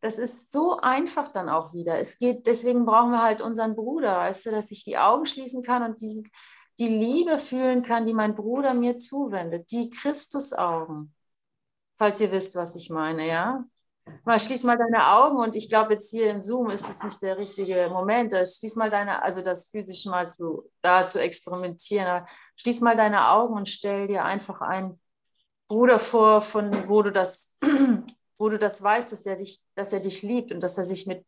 [0.00, 1.98] das ist so einfach dann auch wieder.
[1.98, 5.62] Es geht, deswegen brauchen wir halt unseren Bruder, weißt du, dass ich die Augen schließen
[5.62, 6.22] kann und die,
[6.78, 11.12] die Liebe fühlen kann, die mein Bruder mir zuwendet, die Christusaugen.
[11.98, 13.64] Falls ihr wisst, was ich meine, ja?
[14.24, 17.22] Mal schließ mal deine Augen und ich glaube jetzt hier im Zoom ist es nicht
[17.22, 18.32] der richtige Moment.
[18.32, 22.06] Schließ mal deine, also das physisch mal zu, da zu experimentieren.
[22.06, 25.00] Aber schließ mal deine Augen und stell dir einfach einen
[25.68, 27.56] Bruder vor, von wo du das
[28.38, 31.06] wo du das weißt, dass er dich, dass er dich liebt und dass er sich
[31.06, 31.24] mit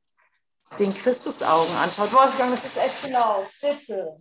[0.78, 2.12] den Christusaugen anschaut.
[2.12, 3.46] Wolfgang, das ist echt zu laut.
[3.60, 4.16] Bitte.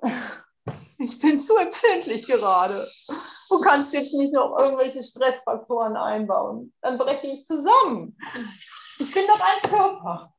[0.98, 2.74] Ich bin zu empfindlich gerade.
[3.48, 6.72] Du kannst jetzt nicht noch irgendwelche Stressfaktoren einbauen.
[6.80, 8.16] Dann breche ich zusammen.
[8.98, 10.34] Ich bin doch ein Körper.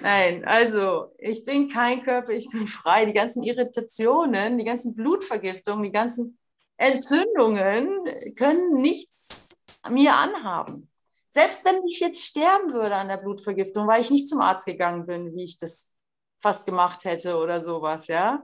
[0.00, 3.06] Nein, also ich bin kein Körper, ich bin frei.
[3.06, 6.38] Die ganzen Irritationen, die ganzen Blutvergiftungen, die ganzen
[6.76, 9.54] Entzündungen können nichts
[9.88, 10.90] mir anhaben.
[11.26, 15.06] Selbst wenn ich jetzt sterben würde an der Blutvergiftung, weil ich nicht zum Arzt gegangen
[15.06, 15.94] bin, wie ich das
[16.42, 18.42] fast gemacht hätte oder sowas, ja.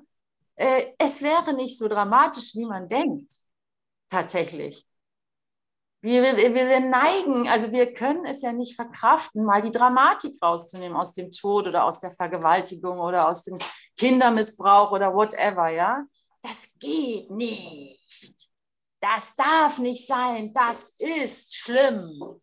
[0.56, 3.32] Äh, es wäre nicht so dramatisch, wie man denkt.
[4.08, 4.86] Tatsächlich.
[6.02, 10.96] Wir, wir, wir neigen, also wir können es ja nicht verkraften, mal die Dramatik rauszunehmen
[10.96, 13.58] aus dem Tod oder aus der Vergewaltigung oder aus dem
[13.96, 16.04] Kindermissbrauch oder whatever, ja.
[16.42, 18.02] Das geht nicht
[19.02, 22.40] das darf nicht sein, das ist schlimm.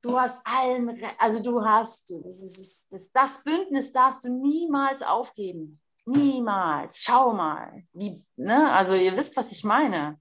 [0.00, 5.80] Du hast allen, also du hast, das, ist, das, das Bündnis darfst du niemals aufgeben.
[6.04, 7.02] Niemals.
[7.02, 7.84] Schau mal.
[7.92, 8.72] Wie, ne?
[8.72, 10.20] Also ihr wisst, was ich meine.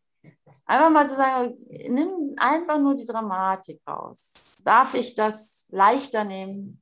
[0.65, 1.57] Einfach mal zu sagen,
[1.89, 4.33] nimm einfach nur die Dramatik raus.
[4.63, 6.81] Darf ich das leichter nehmen?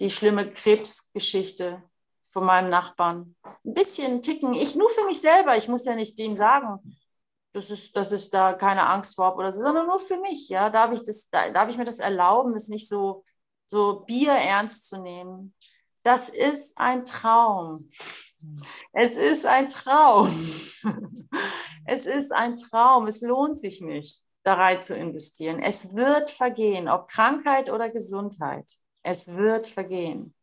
[0.00, 1.82] Die schlimme Krebsgeschichte
[2.30, 3.36] von meinem Nachbarn.
[3.64, 4.54] Ein bisschen ticken.
[4.54, 5.56] Ich nur für mich selber.
[5.56, 6.98] Ich muss ja nicht dem sagen,
[7.52, 10.48] dass, ist, dass ich da keine Angst vor habe oder so, sondern nur für mich.
[10.48, 13.24] Ja, darf ich, das, darf ich mir das erlauben, das nicht so,
[13.66, 15.54] so Bier ernst zu nehmen?
[16.02, 17.74] Das ist ein Traum.
[18.92, 20.28] Es ist ein Traum.
[21.84, 23.06] Es ist ein Traum.
[23.06, 25.60] Es lohnt sich nicht, da rein zu investieren.
[25.60, 28.70] Es wird vergehen, ob Krankheit oder Gesundheit.
[29.02, 30.34] Es wird vergehen.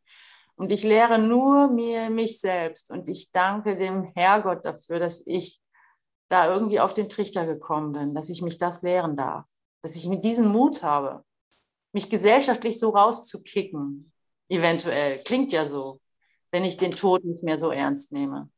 [0.55, 2.91] Und ich lehre nur mir mich selbst.
[2.91, 5.61] Und ich danke dem Herrgott dafür, dass ich
[6.29, 9.45] da irgendwie auf den Trichter gekommen bin, dass ich mich das lehren darf,
[9.81, 11.23] dass ich mit diesem Mut habe,
[11.91, 14.11] mich gesellschaftlich so rauszukicken,
[14.49, 15.23] eventuell.
[15.23, 16.01] Klingt ja so,
[16.51, 18.49] wenn ich den Tod nicht mehr so ernst nehme.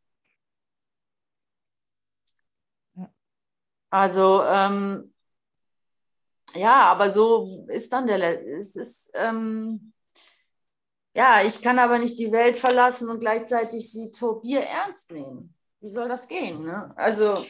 [3.89, 5.13] Also, ähm,
[6.55, 9.93] ja, aber so ist dann der, es ist, ähm,
[11.15, 15.55] ja, ich kann aber nicht die Welt verlassen und gleichzeitig sie Tobier ernst nehmen.
[15.81, 16.63] Wie soll das gehen?
[16.63, 16.93] Ne?
[16.95, 17.45] Also,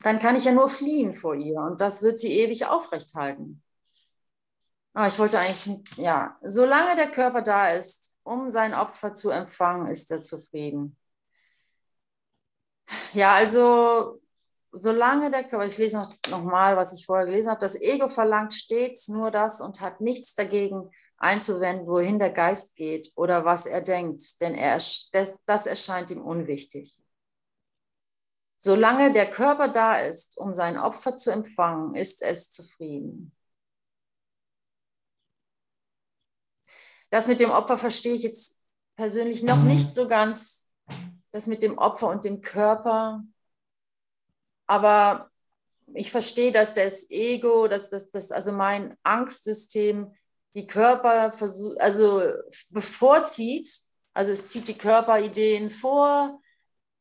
[0.00, 3.61] dann kann ich ja nur fliehen vor ihr und das wird sie ewig aufrechthalten.
[4.94, 9.88] Ah, ich wollte eigentlich, ja, solange der Körper da ist, um sein Opfer zu empfangen,
[9.90, 10.98] ist er zufrieden.
[13.14, 14.20] Ja, also
[14.72, 18.08] solange der Körper, ich lese noch, noch mal, was ich vorher gelesen habe, das Ego
[18.08, 23.66] verlangt stets nur das und hat nichts dagegen einzuwenden, wohin der Geist geht oder was
[23.66, 24.74] er denkt, denn er,
[25.12, 26.92] das, das erscheint ihm unwichtig.
[28.56, 33.34] Solange der Körper da ist, um sein Opfer zu empfangen, ist es zufrieden.
[37.12, 38.62] Das mit dem Opfer verstehe ich jetzt
[38.96, 40.72] persönlich noch nicht so ganz.
[41.30, 43.22] Das mit dem Opfer und dem Körper
[44.72, 45.30] aber
[45.92, 50.14] ich verstehe, dass das Ego, dass das, das also mein Angstsystem
[50.54, 52.22] die Körper versuch, also
[52.70, 53.68] bevorzieht,
[54.14, 56.40] also es zieht die Körperideen vor,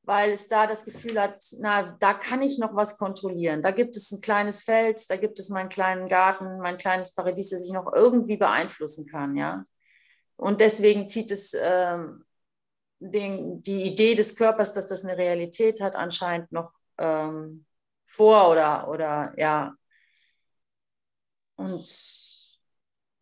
[0.04, 3.62] weil es da das Gefühl hat, na, da kann ich noch was kontrollieren.
[3.62, 7.52] Da gibt es ein kleines Feld, da gibt es meinen kleinen Garten, mein kleines Paradies,
[7.52, 9.64] das ich noch irgendwie beeinflussen kann, ja.
[10.42, 12.26] Und deswegen zieht es ähm,
[12.98, 17.68] den, die Idee des Körpers, dass das eine Realität hat, anscheinend noch ähm,
[18.06, 19.76] vor oder, oder ja.
[21.58, 21.88] Und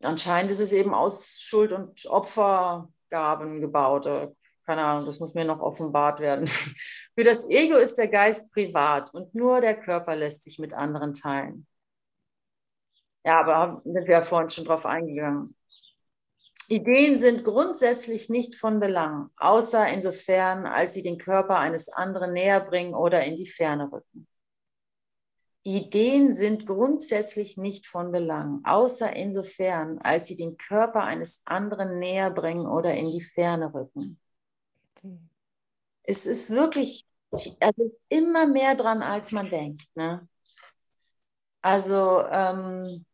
[0.01, 4.05] anscheinend ist es eben aus Schuld- und Opfergaben gebaut.
[4.65, 6.47] Keine Ahnung, das muss mir noch offenbart werden.
[7.15, 11.13] Für das Ego ist der Geist privat und nur der Körper lässt sich mit anderen
[11.13, 11.67] teilen.
[13.25, 15.58] Ja, aber sind wir ja vorhin schon drauf eingegangen.
[16.69, 22.59] Ideen sind grundsätzlich nicht von Belang, außer insofern, als sie den Körper eines anderen näher
[22.59, 24.27] bringen oder in die Ferne rücken.
[25.63, 32.31] Ideen sind grundsätzlich nicht von Belang, außer insofern, als sie den Körper eines anderen näher
[32.31, 34.19] bringen oder in die Ferne rücken.
[36.03, 37.05] Es ist wirklich,
[37.59, 39.81] also immer mehr dran, als man denkt.
[39.95, 40.27] Ne?
[41.61, 43.05] Also ähm,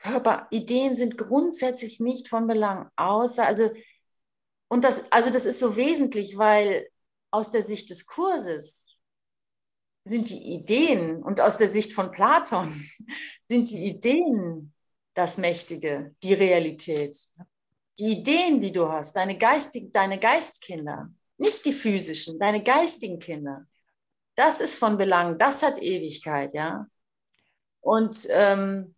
[0.00, 3.70] Körperideen sind grundsätzlich nicht von Belang, außer, also,
[4.68, 6.88] und das, also das ist so wesentlich, weil
[7.30, 8.96] aus der Sicht des Kurses
[10.04, 12.68] sind die Ideen und aus der Sicht von Platon
[13.44, 14.72] sind die Ideen
[15.14, 17.18] das Mächtige, die Realität.
[17.98, 23.66] Die Ideen, die du hast, deine, geistig, deine Geistkinder, nicht die physischen, deine geistigen Kinder,
[24.34, 26.86] das ist von Belang, das hat Ewigkeit, ja.
[27.82, 28.94] Und ähm,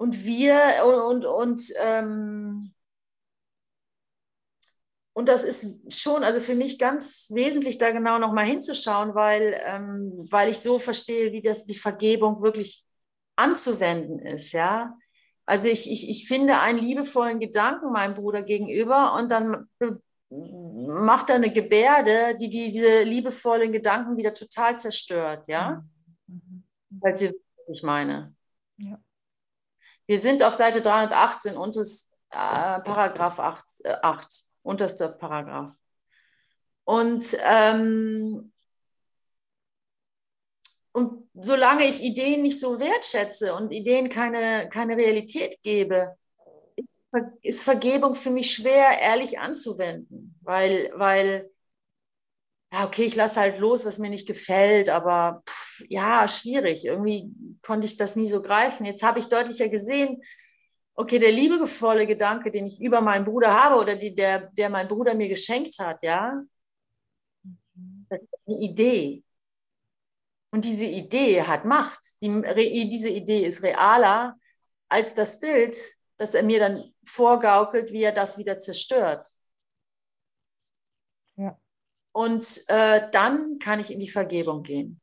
[0.00, 2.72] Und wir und, und, und, ähm,
[5.12, 10.26] und das ist schon, also für mich ganz wesentlich, da genau nochmal hinzuschauen, weil, ähm,
[10.30, 12.86] weil ich so verstehe, wie das, wie Vergebung wirklich
[13.36, 14.96] anzuwenden ist, ja.
[15.44, 19.68] Also ich, ich, ich finde einen liebevollen Gedanken meinem Bruder gegenüber und dann
[20.30, 25.84] macht er eine Gebärde, die, die diese liebevollen Gedanken wieder total zerstört, ja.
[26.26, 26.64] Mhm.
[26.88, 27.34] Weil sie,
[27.66, 28.34] was ich meine.
[28.78, 28.98] Ja.
[30.10, 34.26] Wir sind auf Seite 318, unters, äh, Paragraph 8, äh, 8,
[34.62, 35.72] unterster Paragraph.
[36.82, 38.52] Und, ähm,
[40.90, 46.16] und solange ich Ideen nicht so wertschätze und Ideen keine, keine Realität gebe,
[47.42, 51.52] ist Vergebung für mich schwer, ehrlich anzuwenden, weil, weil
[52.72, 56.84] ja, okay, ich lasse halt los, was mir nicht gefällt, aber pff, ja, schwierig.
[56.84, 57.30] Irgendwie
[57.62, 58.86] konnte ich das nie so greifen.
[58.86, 60.22] Jetzt habe ich deutlicher gesehen,
[60.94, 64.88] okay, der liebevolle Gedanke, den ich über meinen Bruder habe oder die, der, der mein
[64.88, 66.42] Bruder mir geschenkt hat, ja,
[68.08, 69.24] das ist eine Idee.
[70.52, 72.00] Und diese Idee hat Macht.
[72.20, 74.36] Die, diese Idee ist realer
[74.88, 75.76] als das Bild,
[76.16, 79.26] das er mir dann vorgaukelt, wie er das wieder zerstört.
[82.12, 85.00] Und äh, dann kann ich in die Vergebung gehen.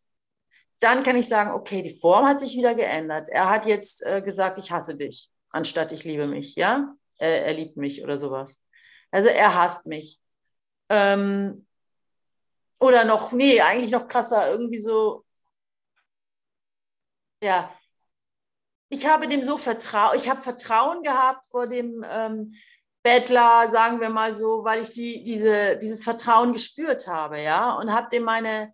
[0.80, 3.30] Dann kann ich sagen, okay, die Form hat sich wieder geändert.
[3.30, 6.94] Er hat jetzt äh, gesagt, ich hasse dich, anstatt ich liebe mich, ja?
[7.18, 8.64] Er, er liebt mich oder sowas.
[9.12, 10.20] Also er hasst mich.
[10.90, 11.66] Ähm,
[12.80, 15.26] oder noch, nee, eigentlich noch krasser, irgendwie so,
[17.42, 17.72] ja,
[18.90, 22.54] ich habe dem so Vertrauen, ich habe Vertrauen gehabt vor dem ähm,
[23.04, 27.92] Bettler, sagen wir mal so, weil ich sie diese, dieses Vertrauen gespürt habe, ja, und
[27.94, 28.74] habe dem meine,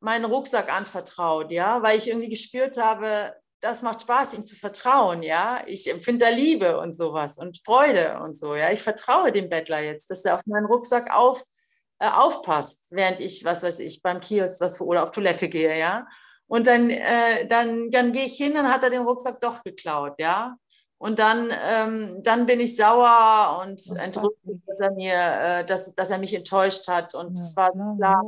[0.00, 5.22] meinen Rucksack anvertraut, ja, weil ich irgendwie gespürt habe, das macht Spaß, ihm zu vertrauen,
[5.22, 5.62] ja.
[5.66, 8.70] Ich empfinde da Liebe und sowas und Freude und so, ja.
[8.70, 11.44] Ich vertraue dem Bettler jetzt, dass er auf meinen Rucksack auf,
[11.98, 16.06] äh, aufpasst, während ich, was weiß ich, beim Kiosk was oder auf Toilette gehe, ja.
[16.46, 20.14] Und dann, äh, dann, dann gehe ich hin, dann hat er den Rucksack doch geklaut,
[20.18, 20.56] ja.
[20.98, 26.10] Und dann, ähm, dann bin ich sauer und entrückt, dass er mir, äh, dass, dass
[26.10, 27.14] er mich enttäuscht hat.
[27.14, 28.22] Und es war klar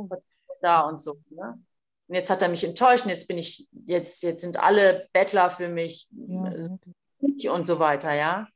[0.63, 1.19] da und so.
[1.29, 1.59] Ne?
[2.07, 5.49] Und jetzt hat er mich enttäuscht und jetzt bin ich, jetzt, jetzt sind alle Bettler
[5.49, 7.51] für mich ja.
[7.51, 8.47] und so weiter, ja.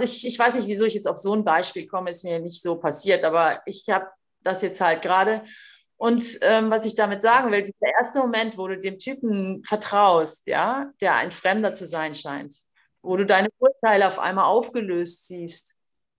[0.00, 2.62] Ich, ich weiß nicht, wieso ich jetzt auf so ein Beispiel komme, ist mir nicht
[2.62, 4.06] so passiert, aber ich habe
[4.40, 5.42] das jetzt halt gerade.
[5.96, 10.46] Und ähm, was ich damit sagen will, der erste Moment, wo du dem Typen vertraust,
[10.46, 12.54] ja, der ein Fremder zu sein scheint,
[13.00, 15.76] wo du deine Urteile auf einmal aufgelöst siehst,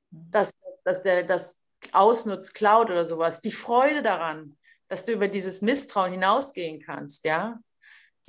[0.09, 0.51] dass,
[0.83, 4.57] dass der das ausnutzt, klaut oder sowas, die Freude daran,
[4.89, 7.59] dass du über dieses Misstrauen hinausgehen kannst, ja.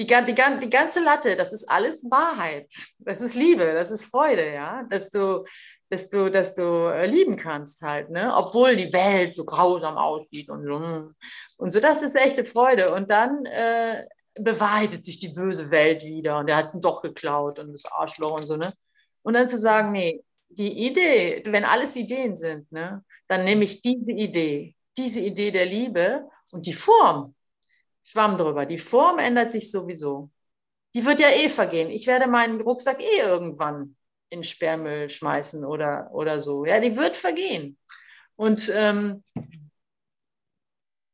[0.01, 2.71] Die, die, die ganze Latte, das ist alles Wahrheit.
[3.01, 4.85] Das ist Liebe, das ist Freude, ja.
[4.88, 5.44] Dass du,
[5.90, 8.33] dass du, dass du äh, lieben kannst halt, ne?
[8.35, 10.79] Obwohl die Welt so grausam aussieht und so.
[10.79, 11.14] Hm.
[11.57, 12.94] Und so, das ist echte Freude.
[12.94, 17.59] Und dann äh, bewahrheitet sich die böse Welt wieder und er hat ihn doch geklaut
[17.59, 18.73] und das Arschloch und so, ne?
[19.23, 23.83] Und dann zu sagen, nee, die Idee, wenn alles Ideen sind, ne, dann nehme ich
[23.83, 27.35] diese Idee, diese Idee der Liebe und die Form,
[28.05, 30.31] schwamm drüber, die Form ändert sich sowieso.
[30.95, 31.91] Die wird ja eh vergehen.
[31.91, 33.97] Ich werde meinen Rucksack eh irgendwann
[34.31, 36.65] in Sperrmüll schmeißen oder, oder so.
[36.65, 37.79] Ja, die wird vergehen.
[38.37, 39.23] Und ähm,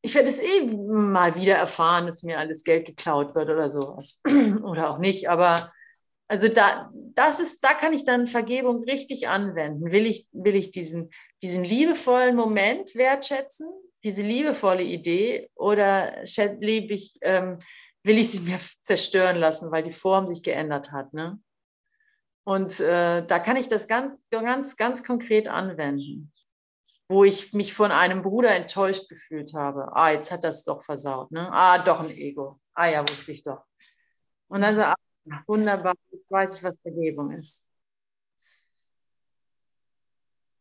[0.02, 4.20] ich werde es eh mal wieder erfahren, dass mir alles Geld geklaut wird oder sowas.
[4.62, 5.28] oder auch nicht.
[5.28, 5.56] Aber
[6.28, 9.90] also da, das ist, da kann ich dann Vergebung richtig anwenden.
[9.90, 11.10] Will ich, will ich diesen,
[11.42, 13.66] diesen liebevollen Moment wertschätzen,
[14.04, 16.22] diese liebevolle Idee, oder
[16.60, 17.58] lieb ich, ähm,
[18.02, 21.12] will ich sie mir zerstören lassen, weil die Form sich geändert hat.
[21.12, 21.40] Ne?
[22.44, 26.30] Und äh, da kann ich das ganz, ganz, ganz konkret anwenden
[27.08, 29.94] wo ich mich von einem Bruder enttäuscht gefühlt habe.
[29.94, 31.30] Ah, jetzt hat das doch versaut.
[31.30, 31.50] Ne?
[31.52, 32.58] Ah, doch ein Ego.
[32.74, 33.64] Ah ja, wusste ich doch.
[34.48, 34.94] Und dann so, ah,
[35.46, 37.68] wunderbar, jetzt weiß ich, was Vergebung ist.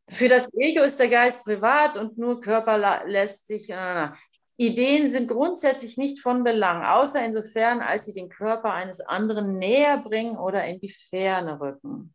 [0.10, 3.70] Für das Ego ist der Geist privat und nur Körper lässt sich.
[3.70, 4.10] Äh,
[4.58, 9.98] Ideen sind grundsätzlich nicht von Belang, außer insofern, als sie den Körper eines anderen näher
[9.98, 12.13] bringen oder in die Ferne rücken.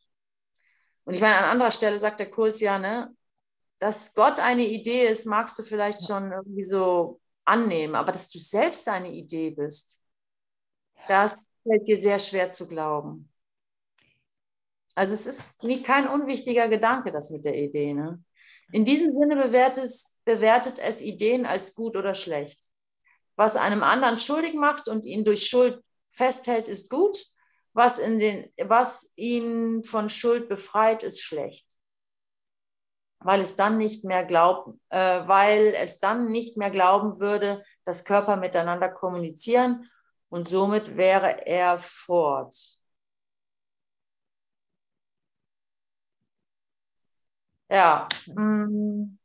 [1.04, 3.14] Und ich meine, an anderer Stelle sagt der Kurs ja, ne,
[3.78, 8.38] dass Gott eine Idee ist, magst du vielleicht schon irgendwie so annehmen, aber dass du
[8.38, 10.04] selbst eine Idee bist,
[11.08, 13.32] das fällt dir sehr schwer zu glauben.
[14.98, 17.94] Also es ist nie kein unwichtiger Gedanke, das mit der Idee.
[17.94, 18.22] Ne?
[18.72, 19.90] In diesem Sinne bewertet,
[20.24, 22.70] bewertet es Ideen als gut oder schlecht.
[23.36, 27.16] Was einem anderen schuldig macht und ihn durch Schuld festhält, ist gut.
[27.74, 31.78] Was, in den, was ihn von Schuld befreit, ist schlecht
[33.20, 38.04] weil es dann nicht mehr glaubt, äh, weil es dann nicht mehr glauben würde, dass
[38.04, 39.90] Körper miteinander kommunizieren
[40.28, 42.54] und somit wäre er fort.
[47.70, 48.08] Ja.
[48.26, 49.18] Mm.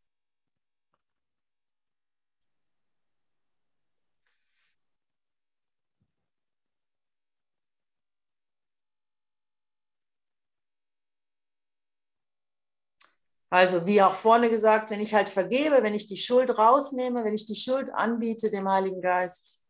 [13.49, 17.35] Also wie auch vorne gesagt, wenn ich halt vergebe, wenn ich die Schuld rausnehme, wenn
[17.35, 19.62] ich die Schuld anbiete dem Heiligen Geist,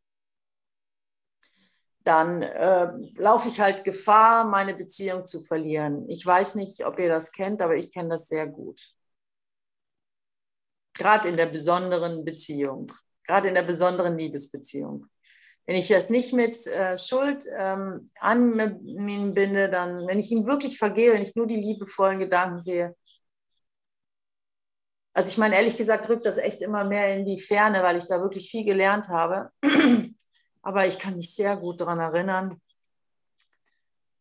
[2.04, 6.10] dann äh, laufe ich halt Gefahr, meine Beziehung zu verlieren.
[6.10, 8.82] Ich weiß nicht, ob ihr das kennt, aber ich kenne das sehr gut.
[10.94, 12.92] Gerade in der besonderen Beziehung,
[13.26, 15.08] gerade in der besonderen Liebesbeziehung.
[15.66, 21.14] Wenn ich das nicht mit äh, Schuld ähm, anbinde, dann, wenn ich ihm wirklich vergehe,
[21.14, 22.96] wenn ich nur die liebevollen Gedanken sehe,
[25.16, 28.08] also ich meine, ehrlich gesagt, rückt das echt immer mehr in die Ferne, weil ich
[28.08, 29.52] da wirklich viel gelernt habe.
[30.64, 32.60] Aber ich kann mich sehr gut daran erinnern,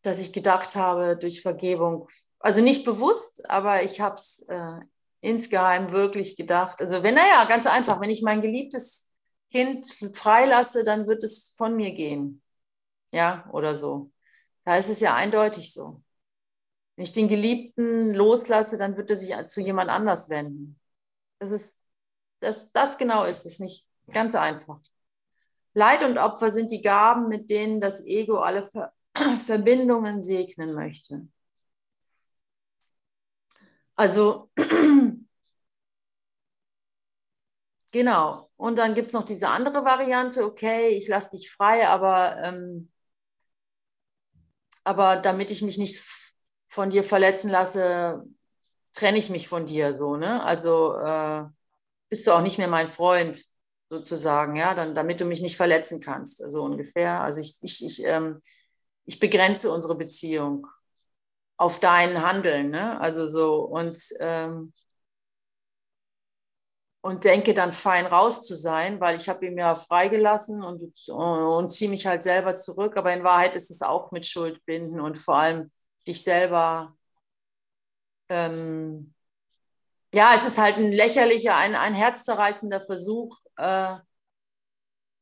[0.03, 2.07] dass ich gedacht habe, durch Vergebung,
[2.39, 4.79] also nicht bewusst, aber ich habe es äh,
[5.21, 6.81] insgeheim wirklich gedacht.
[6.81, 9.11] Also wenn, naja, ganz einfach, wenn ich mein geliebtes
[9.49, 12.41] Kind freilasse, dann wird es von mir gehen.
[13.13, 14.11] Ja, oder so.
[14.65, 16.03] Da ist es ja eindeutig so.
[16.95, 20.79] Wenn ich den Geliebten loslasse, dann wird er sich zu jemand anders wenden.
[21.39, 21.85] Das ist,
[22.39, 24.79] das, das genau ist es, nicht ganz einfach.
[25.73, 28.93] Leid und Opfer sind die Gaben, mit denen das Ego alle Ver
[29.45, 31.27] Verbindungen segnen möchte.
[33.95, 34.49] Also,
[37.91, 38.49] genau.
[38.57, 42.91] Und dann gibt es noch diese andere Variante, okay, ich lasse dich frei, aber, ähm,
[44.83, 46.01] aber damit ich mich nicht
[46.67, 48.23] von dir verletzen lasse,
[48.93, 50.43] trenne ich mich von dir so, ne?
[50.43, 51.43] Also äh,
[52.09, 53.43] bist du auch nicht mehr mein Freund
[53.93, 57.21] sozusagen, ja, dann, damit du mich nicht verletzen kannst, also ungefähr.
[57.21, 58.39] Also ich, ich, ich, ähm,
[59.05, 60.67] ich begrenze unsere Beziehung.
[61.57, 62.71] auf dein Handeln.
[62.71, 62.99] Ne?
[63.01, 64.73] Also so und, ähm,
[67.01, 71.69] und denke dann fein raus zu sein, weil ich habe ihn ja freigelassen und, und
[71.71, 72.95] ziehe mich halt selber zurück.
[72.97, 75.69] Aber in Wahrheit ist es auch mit Schuld binden und vor allem
[76.07, 76.95] dich selber.
[78.29, 79.13] Ähm,
[80.13, 83.95] ja, es ist halt ein lächerlicher, ein, ein herzzerreißender Versuch, äh,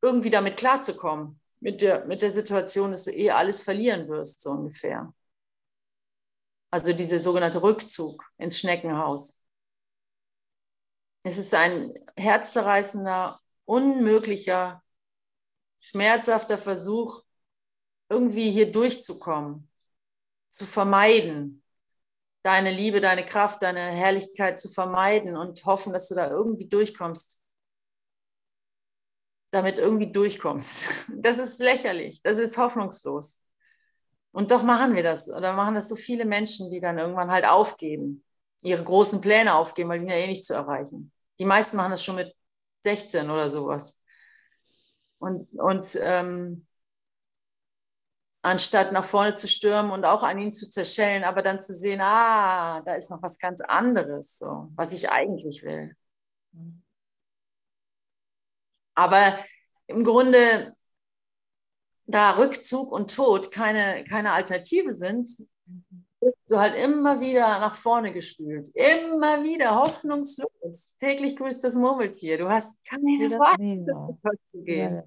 [0.02, 1.40] irgendwie damit klarzukommen.
[1.60, 5.14] Mit der, mit der Situation, dass du eh alles verlieren wirst, so ungefähr.
[6.72, 9.44] Also dieser sogenannte Rückzug ins Schneckenhaus.
[11.24, 14.84] Es ist ein herzzerreißender, unmöglicher,
[15.80, 17.24] schmerzhafter Versuch,
[18.10, 19.70] irgendwie hier durchzukommen,
[20.50, 21.64] zu vermeiden,
[22.44, 27.41] deine Liebe, deine Kraft, deine Herrlichkeit zu vermeiden und hoffen, dass du da irgendwie durchkommst.
[29.52, 30.90] Damit irgendwie durchkommst.
[31.22, 33.44] Das ist lächerlich, das ist hoffnungslos.
[34.32, 37.46] Und doch machen wir das oder machen das so viele Menschen, die dann irgendwann halt
[37.46, 38.24] aufgeben,
[38.64, 41.12] ihre großen Pläne aufgeben, weil die sind ja eh nicht zu erreichen.
[41.38, 42.34] Die meisten machen das schon mit
[42.84, 44.04] 16 oder sowas.
[45.20, 46.66] Und, und ähm,
[48.42, 52.02] anstatt nach vorne zu stürmen und auch an ihn zu zerschellen, aber dann zu sehen,
[52.02, 55.96] ah, da ist noch was ganz anderes, so, was ich eigentlich will.
[58.96, 59.38] Aber
[59.88, 60.76] im Grunde,
[62.06, 65.28] da Rückzug und Tod keine, keine Alternative sind,
[66.20, 68.70] bist du halt immer wieder nach vorne gespült.
[68.76, 70.96] Immer wieder, hoffnungslos.
[71.00, 72.38] Täglich grüßt das Murmeltier.
[72.38, 75.04] Du hast keine Wahl zu gehen.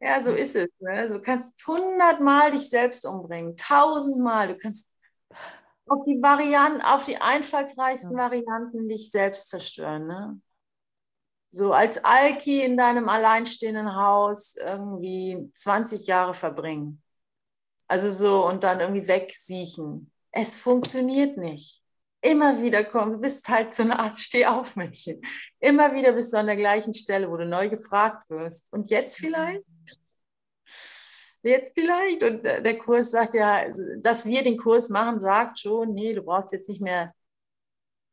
[0.00, 0.68] Ja, so ist es.
[0.78, 1.08] Ne?
[1.08, 4.48] Du kannst hundertmal dich selbst umbringen, tausendmal.
[4.48, 4.96] Du kannst
[5.88, 8.24] auf die Varianten, auf die einfallsreichsten ja.
[8.24, 10.06] Varianten dich selbst zerstören.
[10.06, 10.40] Ne?
[11.50, 17.02] So als Alki in deinem alleinstehenden Haus irgendwie 20 Jahre verbringen.
[17.86, 20.12] Also so und dann irgendwie wegsiechen.
[20.30, 21.82] Es funktioniert nicht.
[22.20, 25.20] Immer wieder kommen, du bist halt so eine Art Stehaufmännchen.
[25.60, 28.72] Immer wieder bist du an der gleichen Stelle, wo du neu gefragt wirst.
[28.72, 29.26] Und jetzt mhm.
[29.26, 29.64] vielleicht?
[31.42, 32.22] jetzt vielleicht.
[32.22, 36.22] Und der Kurs sagt ja, also, dass wir den Kurs machen, sagt schon, nee, du
[36.22, 37.14] brauchst jetzt nicht mehr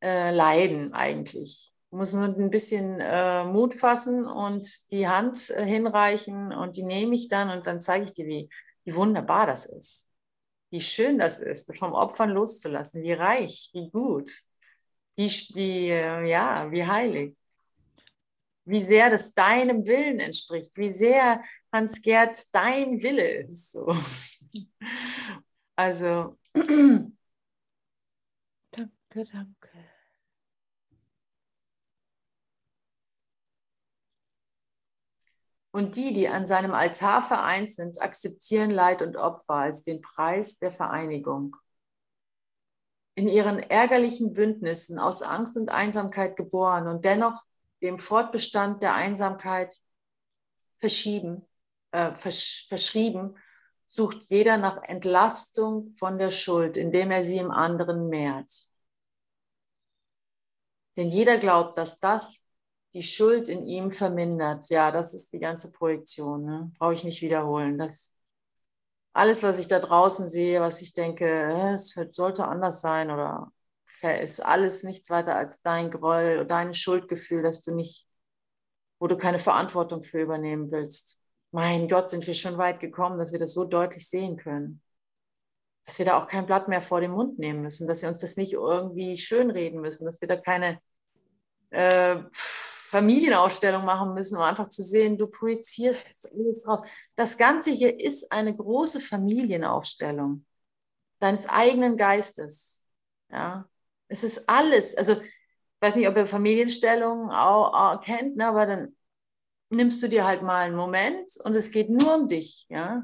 [0.04, 1.72] äh, leiden eigentlich.
[1.96, 6.84] Du musst nur ein bisschen äh, Mut fassen und die Hand äh, hinreichen und die
[6.84, 8.50] nehme ich dann und dann zeige ich dir, wie,
[8.84, 10.10] wie wunderbar das ist.
[10.72, 14.30] Wie schön das ist, vom Opfern loszulassen, wie reich, wie gut,
[15.16, 17.38] wie, wie äh, ja, wie heilig
[18.66, 21.42] wie sehr das deinem Willen entspricht, wie sehr
[21.72, 23.72] Hans-Gerd dein Wille ist.
[23.72, 23.96] So.
[25.78, 26.38] Also.
[28.72, 29.75] Danke, danke.
[35.76, 40.58] Und die, die an seinem Altar vereint sind, akzeptieren Leid und Opfer als den Preis
[40.58, 41.58] der Vereinigung.
[43.16, 47.44] In ihren ärgerlichen Bündnissen aus Angst und Einsamkeit geboren und dennoch
[47.82, 49.76] dem Fortbestand der Einsamkeit
[50.80, 51.46] verschieben,
[51.92, 53.36] äh, versch verschrieben,
[53.86, 58.50] sucht jeder nach Entlastung von der Schuld, indem er sie im anderen mehrt.
[60.96, 62.45] Denn jeder glaubt, dass das
[62.96, 64.70] die Schuld in ihm vermindert.
[64.70, 66.46] Ja, das ist die ganze Projektion.
[66.46, 66.72] Ne?
[66.80, 67.78] Brauche ich nicht wiederholen.
[67.78, 68.18] Das,
[69.14, 71.28] alles, was ich da draußen sehe, was ich denke,
[71.74, 73.52] es sollte anders sein oder
[74.02, 78.08] ist alles nichts weiter als dein Groll, dein Schuldgefühl, dass du nicht,
[79.00, 81.22] wo du keine Verantwortung für übernehmen willst.
[81.52, 84.82] Mein Gott, sind wir schon weit gekommen, dass wir das so deutlich sehen können.
[85.86, 88.20] Dass wir da auch kein Blatt mehr vor den Mund nehmen müssen, dass wir uns
[88.20, 90.80] das nicht irgendwie schönreden müssen, dass wir da keine
[91.72, 92.18] äh,
[92.90, 96.82] Familienausstellung machen müssen, um einfach zu sehen, du projizierst das alles raus.
[97.16, 100.46] Das Ganze hier ist eine große Familienaufstellung
[101.20, 102.86] deines eigenen Geistes.
[103.32, 103.68] Ja,
[104.08, 104.96] es ist alles.
[104.96, 108.96] Also, ich weiß nicht, ob ihr Familienstellungen auch, auch kennt, ne, aber dann
[109.70, 113.04] nimmst du dir halt mal einen Moment und es geht nur um dich, ja.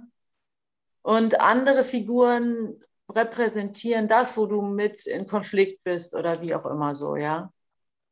[1.02, 2.80] Und andere Figuren
[3.10, 7.52] repräsentieren das, wo du mit in Konflikt bist oder wie auch immer so, ja.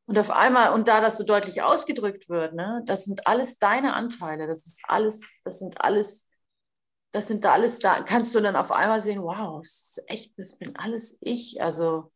[0.09, 3.93] Und auf einmal, und da das so deutlich ausgedrückt wird, ne, das sind alles deine
[3.93, 6.29] Anteile, das ist alles, das sind alles,
[7.11, 10.39] das sind da alles da, kannst du dann auf einmal sehen, wow, das ist echt,
[10.39, 11.61] das bin alles ich.
[11.61, 12.11] Also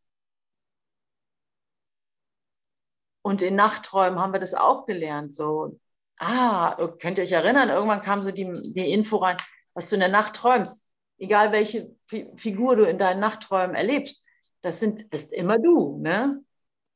[3.22, 5.34] Und in Nachtträumen haben wir das auch gelernt.
[5.34, 5.80] So,
[6.20, 9.38] ah, könnt ihr euch erinnern, irgendwann kam so die, die Info rein,
[9.74, 10.90] was du in der Nacht träumst.
[11.18, 11.96] Egal welche
[12.36, 14.26] Figur du in deinen Nachtträumen erlebst,
[14.62, 16.00] das sind, ist immer du.
[16.00, 16.44] Ne?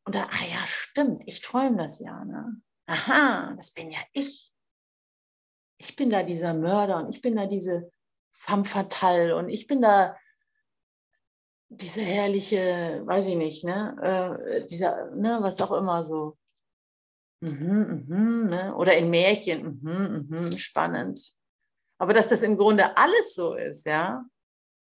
[0.08, 2.24] Und dann, ah ja, stimmt, ich träume das ja.
[2.24, 2.62] Ne?
[2.86, 4.54] Aha, das bin ja ich.
[5.80, 7.92] Ich bin da dieser Mörder und ich bin da diese
[8.32, 10.18] femme fatale und ich bin da
[11.68, 16.38] diese herrliche, weiß ich nicht, ne, äh, dieser, ne, was auch immer so.
[17.42, 18.76] Mhm, mhm, ne?
[18.78, 21.34] Oder in Märchen, mhm, mhm, spannend.
[22.00, 24.24] Aber dass das im Grunde alles so ist, ja,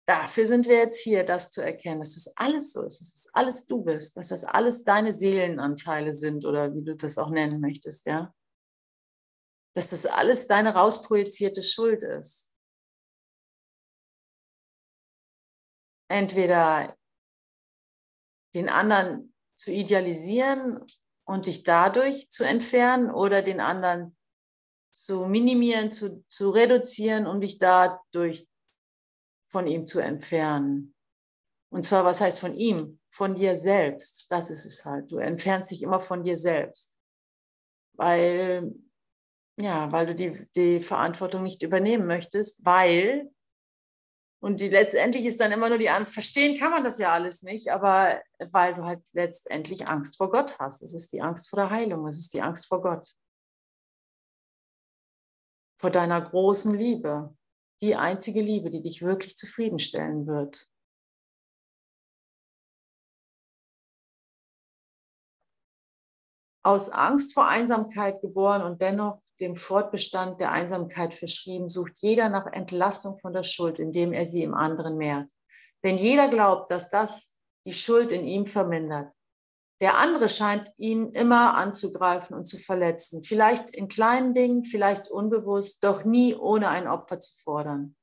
[0.08, 3.34] dafür sind wir jetzt hier, das zu erkennen, dass das alles so ist, dass das
[3.34, 7.60] alles du bist, dass das alles deine Seelenanteile sind oder wie du das auch nennen
[7.60, 8.34] möchtest, ja.
[9.74, 12.54] Dass das alles deine rausprojizierte Schuld ist.
[16.10, 16.96] Entweder
[18.54, 20.86] den anderen zu idealisieren
[21.26, 24.16] und dich dadurch zu entfernen oder den anderen
[24.92, 28.48] zu minimieren, zu, zu reduzieren und dich dadurch
[29.48, 30.94] von ihm zu entfernen.
[31.70, 33.00] Und zwar, was heißt von ihm?
[33.08, 34.30] Von dir selbst.
[34.30, 35.10] Das ist es halt.
[35.10, 36.98] Du entfernst dich immer von dir selbst.
[37.94, 38.72] Weil,
[39.58, 43.30] ja, weil du die, die Verantwortung nicht übernehmen möchtest, weil,
[44.40, 47.42] und die, letztendlich ist dann immer nur die Antwort, verstehen kann man das ja alles
[47.42, 48.22] nicht, aber
[48.52, 50.82] weil du halt letztendlich Angst vor Gott hast.
[50.82, 53.08] Es ist die Angst vor der Heilung, es ist die Angst vor Gott.
[55.76, 57.36] Vor deiner großen Liebe
[57.80, 60.68] die einzige Liebe, die dich wirklich zufriedenstellen wird.
[66.64, 72.46] Aus Angst vor Einsamkeit geboren und dennoch dem Fortbestand der Einsamkeit verschrieben, sucht jeder nach
[72.46, 75.30] Entlastung von der Schuld, indem er sie im anderen mehrt.
[75.84, 79.12] Denn jeder glaubt, dass das die Schuld in ihm vermindert.
[79.80, 85.84] Der andere scheint ihn immer anzugreifen und zu verletzen, vielleicht in kleinen Dingen, vielleicht unbewusst,
[85.84, 87.96] doch nie ohne ein Opfer zu fordern.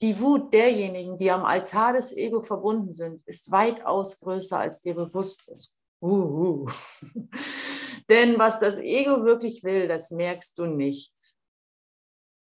[0.00, 4.94] Die Wut derjenigen, die am Altar des Ego verbunden sind, ist weitaus größer als dir
[4.94, 5.76] bewusst ist.
[6.00, 6.66] Uh, uh.
[8.08, 11.12] Denn was das Ego wirklich will, das merkst du nicht.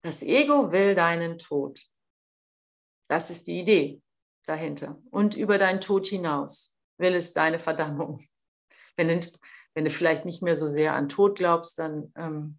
[0.03, 1.81] Das Ego will deinen Tod.
[3.09, 4.03] Das ist die Idee
[4.45, 5.01] dahinter.
[5.11, 8.21] Und über deinen Tod hinaus will es deine Verdammung
[8.97, 9.27] wenn du,
[9.75, 12.59] wenn du vielleicht nicht mehr so sehr an Tod glaubst, dann ähm,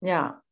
[0.00, 0.42] ja.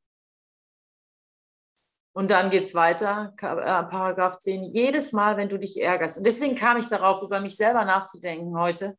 [2.17, 3.45] Und dann geht es weiter, äh,
[3.85, 4.65] Paragraph 10.
[4.65, 8.57] Jedes Mal, wenn du dich ärgerst, und deswegen kam ich darauf, über mich selber nachzudenken
[8.57, 8.97] heute,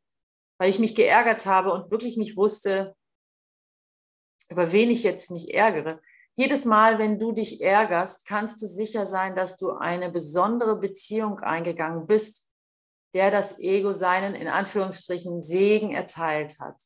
[0.60, 2.96] weil ich mich geärgert habe und wirklich nicht wusste,
[4.50, 6.02] über wen ich jetzt mich ärgere.
[6.34, 11.40] Jedes Mal, wenn du dich ärgerst, kannst du sicher sein, dass du eine besondere Beziehung
[11.40, 12.45] eingegangen bist
[13.16, 16.84] der das Ego seinen, in Anführungsstrichen, Segen erteilt hat.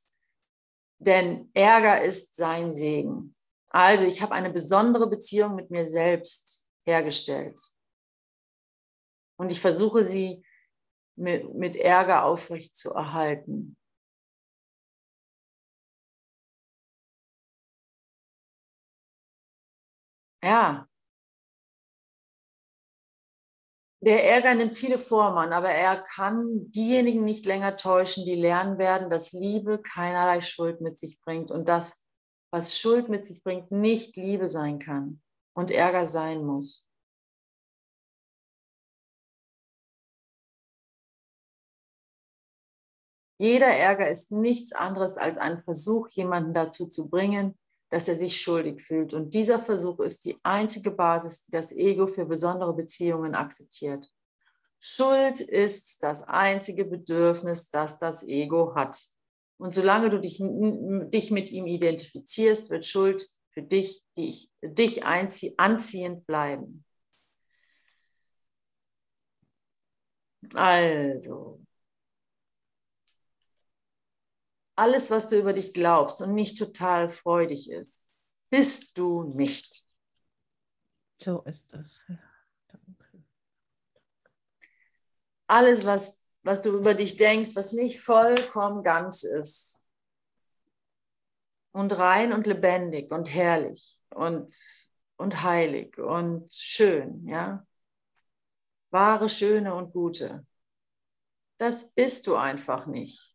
[0.99, 3.35] Denn Ärger ist sein Segen.
[3.69, 7.59] Also ich habe eine besondere Beziehung mit mir selbst hergestellt.
[9.39, 10.45] Und ich versuche sie
[11.15, 13.75] mit, mit Ärger aufrecht zu erhalten.
[20.43, 20.88] Ja,
[24.01, 29.09] Der Ärger nimmt viele Formen aber er kann diejenigen nicht länger täuschen, die lernen werden,
[29.09, 32.07] dass Liebe keinerlei Schuld mit sich bringt und das,
[32.51, 35.21] was Schuld mit sich bringt, nicht Liebe sein kann
[35.53, 36.89] und Ärger sein muss.
[43.41, 47.57] Jeder Ärger ist nichts anderes als ein Versuch, jemanden dazu zu bringen,
[47.89, 49.13] dass er sich schuldig fühlt.
[49.13, 54.07] Und dieser Versuch ist die einzige Basis, die das Ego für besondere Beziehungen akzeptiert.
[54.79, 58.97] Schuld ist das einzige Bedürfnis, das das Ego hat.
[59.57, 63.21] Und solange du dich, dich mit ihm identifizierst, wird Schuld
[63.51, 66.85] für dich, dich, dich anziehend bleiben.
[70.53, 71.61] Also,
[74.79, 78.13] alles, was du über dich glaubst und nicht total freudig ist,
[78.49, 79.83] bist du nicht.
[81.21, 81.99] So ist es.
[82.07, 83.23] Danke.
[85.47, 89.85] Alles, was, was du über dich denkst, was nicht vollkommen ganz ist
[91.71, 94.55] und rein und lebendig und herrlich und,
[95.17, 97.67] und heilig und schön, ja,
[98.91, 100.45] wahre, schöne und gute,
[101.57, 103.28] das bist du einfach nicht.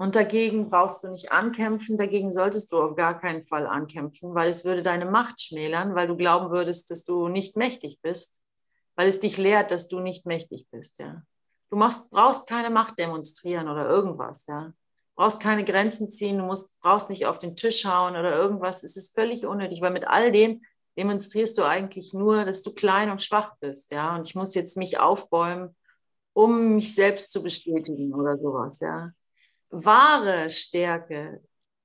[0.00, 4.48] Und dagegen brauchst du nicht ankämpfen, dagegen solltest du auf gar keinen Fall ankämpfen, weil
[4.48, 8.44] es würde deine Macht schmälern, weil du glauben würdest, dass du nicht mächtig bist,
[8.94, 11.22] weil es dich lehrt, dass du nicht mächtig bist, ja.
[11.70, 14.72] Du machst, brauchst keine Macht demonstrieren oder irgendwas, ja.
[15.16, 18.84] Brauchst keine Grenzen ziehen, du musst, brauchst nicht auf den Tisch hauen oder irgendwas.
[18.84, 20.62] Es ist völlig unnötig, weil mit all dem
[20.96, 24.14] demonstrierst du eigentlich nur, dass du klein und schwach bist, ja.
[24.14, 25.74] Und ich muss jetzt mich aufbäumen,
[26.34, 29.10] um mich selbst zu bestätigen oder sowas, ja
[29.70, 31.42] wahre Stärke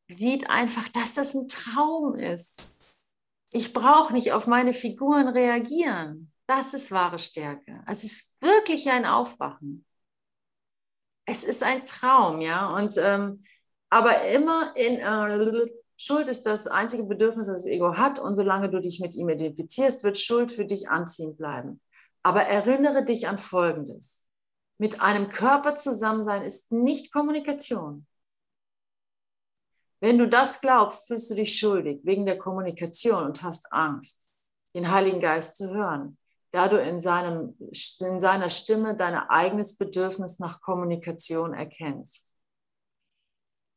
[0.10, 2.86] sieht einfach, dass das ein Traum ist.
[3.52, 6.32] Ich brauche nicht auf meine Figuren reagieren.
[6.48, 7.84] Das ist wahre Stärke.
[7.88, 9.86] Es ist wirklich ein Aufwachen.
[11.26, 12.76] Es ist ein Traum, ja.
[12.76, 13.40] Und ähm,
[13.90, 18.20] aber immer in äh, Schuld ist das einzige Bedürfnis, das das Ego hat.
[18.20, 21.80] Und solange du dich mit ihm identifizierst, wird Schuld für dich anziehend bleiben.
[22.24, 24.28] Aber erinnere dich an Folgendes.
[24.78, 28.08] Mit einem Körper zusammen sein ist nicht Kommunikation.
[30.04, 34.32] Wenn du das glaubst, fühlst du dich schuldig wegen der Kommunikation und hast Angst,
[34.76, 36.18] den Heiligen Geist zu hören,
[36.52, 42.36] da du in, seinem, in seiner Stimme dein eigenes Bedürfnis nach Kommunikation erkennst.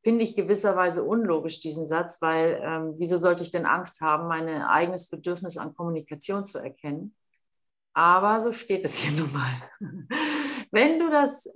[0.02, 4.48] Finde ich gewisserweise unlogisch, diesen Satz, weil ähm, wieso sollte ich denn Angst haben, mein
[4.48, 7.14] eigenes Bedürfnis an Kommunikation zu erkennen?
[7.92, 10.08] Aber so steht es hier nun mal.
[10.70, 11.48] Wenn du das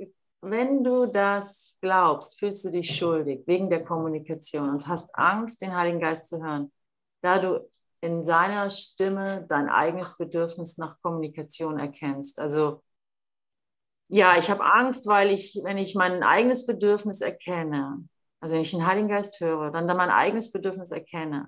[0.43, 5.75] wenn du das glaubst, fühlst du dich schuldig wegen der Kommunikation und hast Angst, den
[5.75, 6.73] Heiligen Geist zu hören,
[7.21, 7.69] da du
[8.01, 12.41] in seiner Stimme dein eigenes Bedürfnis nach Kommunikation erkennst.
[12.41, 12.83] Also
[14.09, 18.09] ja, ich habe Angst, weil ich, wenn ich mein eigenes Bedürfnis erkenne,
[18.41, 21.47] also wenn ich den Heiligen Geist höre, dann, dann mein eigenes Bedürfnis erkenne,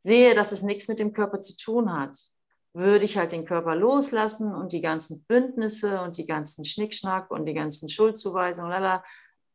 [0.00, 2.18] sehe, dass es nichts mit dem Körper zu tun hat,
[2.74, 7.46] würde ich halt den Körper loslassen und die ganzen Bündnisse und die ganzen Schnickschnack und
[7.46, 9.04] die ganzen Schuldzuweisungen, lala,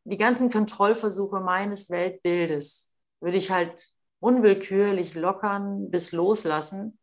[0.04, 7.00] die ganzen Kontrollversuche meines Weltbildes würde ich halt unwillkürlich lockern bis loslassen.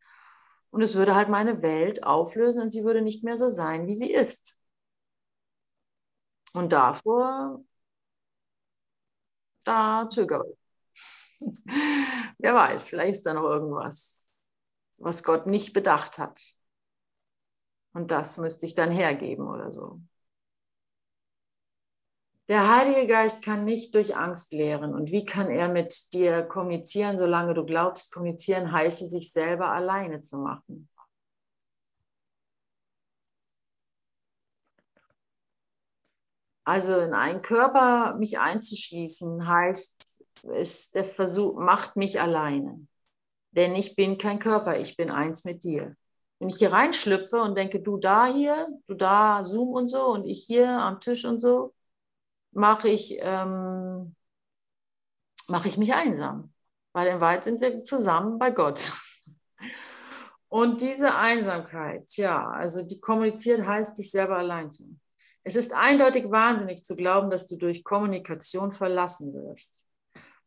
[0.70, 3.94] Und es würde halt meine Welt auflösen und sie würde nicht mehr so sein, wie
[3.94, 4.60] sie ist.
[6.52, 7.64] Und davor,
[9.64, 10.58] da zögere ich.
[12.38, 14.23] Wer weiß, vielleicht ist da noch irgendwas
[14.98, 16.40] was Gott nicht bedacht hat.
[17.92, 20.00] Und das müsste ich dann hergeben oder so.
[22.48, 24.94] Der Heilige Geist kann nicht durch Angst lehren.
[24.94, 30.20] Und wie kann er mit dir kommunizieren, solange du glaubst, kommunizieren heiße, sich selber alleine
[30.20, 30.90] zu machen?
[36.64, 40.20] Also in einen Körper mich einzuschließen, heißt,
[40.54, 42.86] ist der Versuch, macht mich alleine
[43.54, 45.96] denn ich bin kein Körper, ich bin eins mit dir.
[46.38, 50.26] Wenn ich hier reinschlüpfe und denke, du da hier, du da Zoom und so und
[50.26, 51.72] ich hier am Tisch und so,
[52.52, 54.14] mache ich, ähm,
[55.48, 56.52] mache ich mich einsam.
[56.92, 58.92] Weil in Wahrheit sind wir zusammen bei Gott.
[60.48, 64.96] Und diese Einsamkeit, ja, also die kommuniziert heißt, dich selber allein zu.
[65.42, 69.88] Es ist eindeutig wahnsinnig zu glauben, dass du durch Kommunikation verlassen wirst.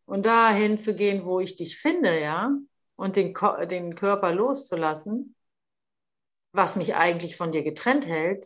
[0.05, 2.51] Und dahin zu gehen, wo ich dich finde, ja,
[2.97, 3.33] und den,
[3.69, 5.35] den Körper loszulassen,
[6.51, 8.45] was mich eigentlich von dir getrennt hält,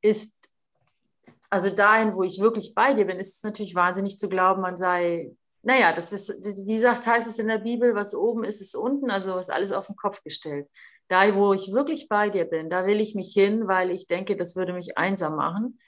[0.00, 0.52] ist,
[1.50, 4.76] also dahin, wo ich wirklich bei dir bin, ist es natürlich wahnsinnig zu glauben, man
[4.76, 5.32] sei,
[5.62, 6.28] naja, das ist,
[6.66, 9.72] wie gesagt, heißt es in der Bibel, was oben ist, ist unten, also ist alles
[9.72, 10.68] auf den Kopf gestellt.
[11.08, 14.36] Da, wo ich wirklich bei dir bin, da will ich nicht hin, weil ich denke,
[14.36, 15.80] das würde mich einsam machen,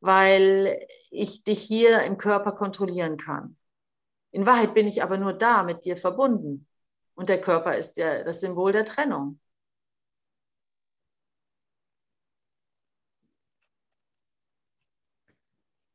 [0.00, 3.56] weil ich dich hier im Körper kontrollieren kann.
[4.32, 6.66] In Wahrheit bin ich aber nur da mit dir verbunden.
[7.14, 9.38] Und der Körper ist ja das Symbol der Trennung.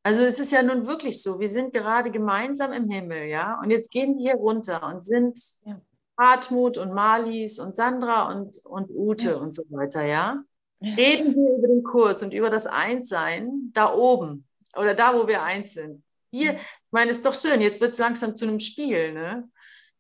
[0.04, 3.72] Also es ist ja nun wirklich so, wir sind gerade gemeinsam im Himmel, ja, und
[3.72, 5.82] jetzt gehen wir hier runter und sind ja.
[6.18, 9.36] Hartmut und Marlies und Sandra und, und Ute ja.
[9.36, 10.42] und so weiter, ja.
[10.80, 10.96] ja.
[10.96, 15.44] Reden wir über den Kurs und über das Einssein da oben oder da, wo wir
[15.44, 16.02] eins sind.
[16.32, 19.14] Hier, ich meine, ist doch schön, jetzt wird es langsam zu einem Spiel.
[19.14, 19.50] Ne?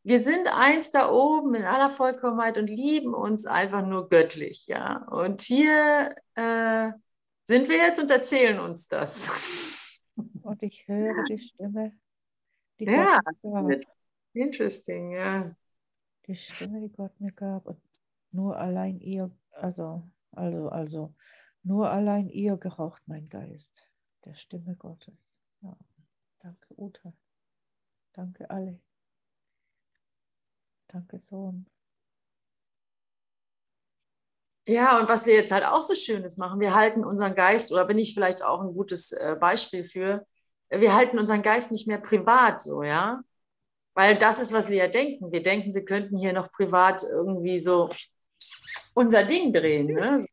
[0.03, 4.67] Wir sind eins da oben in aller Vollkommenheit und lieben uns einfach nur göttlich.
[4.67, 5.05] ja.
[5.09, 6.91] Und hier äh,
[7.45, 10.03] sind wir jetzt und erzählen uns das.
[10.43, 11.91] Und ich höre die Stimme.
[12.79, 13.19] Die ja,
[14.33, 15.55] interesting, ja.
[16.25, 17.67] Die Stimme, die Gott mir gab.
[17.67, 17.81] Und
[18.31, 21.13] nur allein ihr, also, also, also,
[21.63, 23.85] nur allein ihr geraucht mein Geist,
[24.25, 25.13] der Stimme Gottes.
[25.61, 25.75] Ja.
[26.39, 27.13] Danke, Uta.
[28.13, 28.79] Danke alle.
[30.87, 31.67] Danke, Sohn.
[34.67, 37.85] Ja, und was wir jetzt halt auch so Schönes machen, wir halten unseren Geist, oder
[37.85, 40.25] bin ich vielleicht auch ein gutes äh, Beispiel für,
[40.69, 43.21] wir halten unseren Geist nicht mehr privat so, ja.
[43.93, 45.31] Weil das ist, was wir ja denken.
[45.31, 47.89] Wir denken, wir könnten hier noch privat irgendwie so
[48.93, 49.87] unser Ding drehen.
[49.87, 50.23] Ne?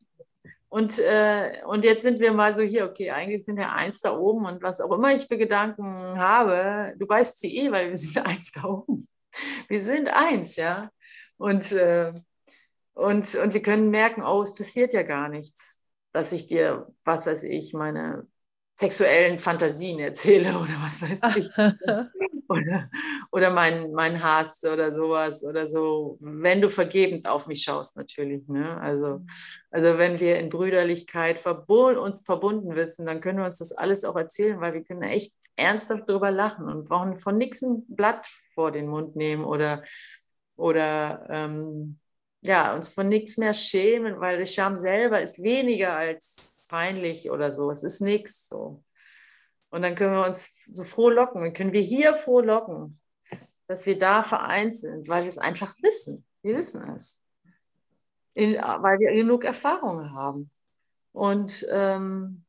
[0.75, 4.19] Und, äh, und jetzt sind wir mal so hier, okay, eigentlich sind wir eins da
[4.19, 7.97] oben und was auch immer ich für Gedanken habe, du weißt sie eh, weil wir
[7.97, 9.07] sind eins da oben.
[9.69, 10.91] Wir sind eins, ja.
[11.37, 12.13] Und, äh,
[12.95, 17.29] und, und wir können merken, oh, es passiert ja gar nichts, dass ich dir, was
[17.29, 18.27] weiß ich, meine
[18.77, 21.51] sexuellen Fantasien erzähle oder was weiß ich.
[22.49, 22.91] oder
[23.31, 28.49] oder mein, mein Hass oder sowas oder so, wenn du vergebend auf mich schaust natürlich.
[28.49, 28.81] Ne?
[28.81, 29.23] Also,
[29.71, 34.05] also wenn wir in Brüderlichkeit verbund, uns verbunden wissen, dann können wir uns das alles
[34.05, 38.29] auch erzählen, weil wir können echt ernsthaft darüber lachen und brauchen von nichts ein Blatt
[38.55, 39.83] vor den Mund nehmen oder,
[40.57, 41.99] oder ähm,
[42.43, 47.53] ja, uns von nichts mehr schämen, weil der Scham selber ist weniger als peinlich oder
[47.53, 47.71] so.
[47.71, 48.83] Es ist nichts so.
[49.71, 51.43] Und dann können wir uns so froh locken.
[51.43, 53.01] Dann können wir hier froh locken,
[53.67, 56.25] dass wir da vereint sind, weil wir es einfach wissen.
[56.43, 57.25] Wir wissen es.
[58.35, 60.51] In, weil wir genug Erfahrungen haben.
[61.13, 62.45] Und, ähm,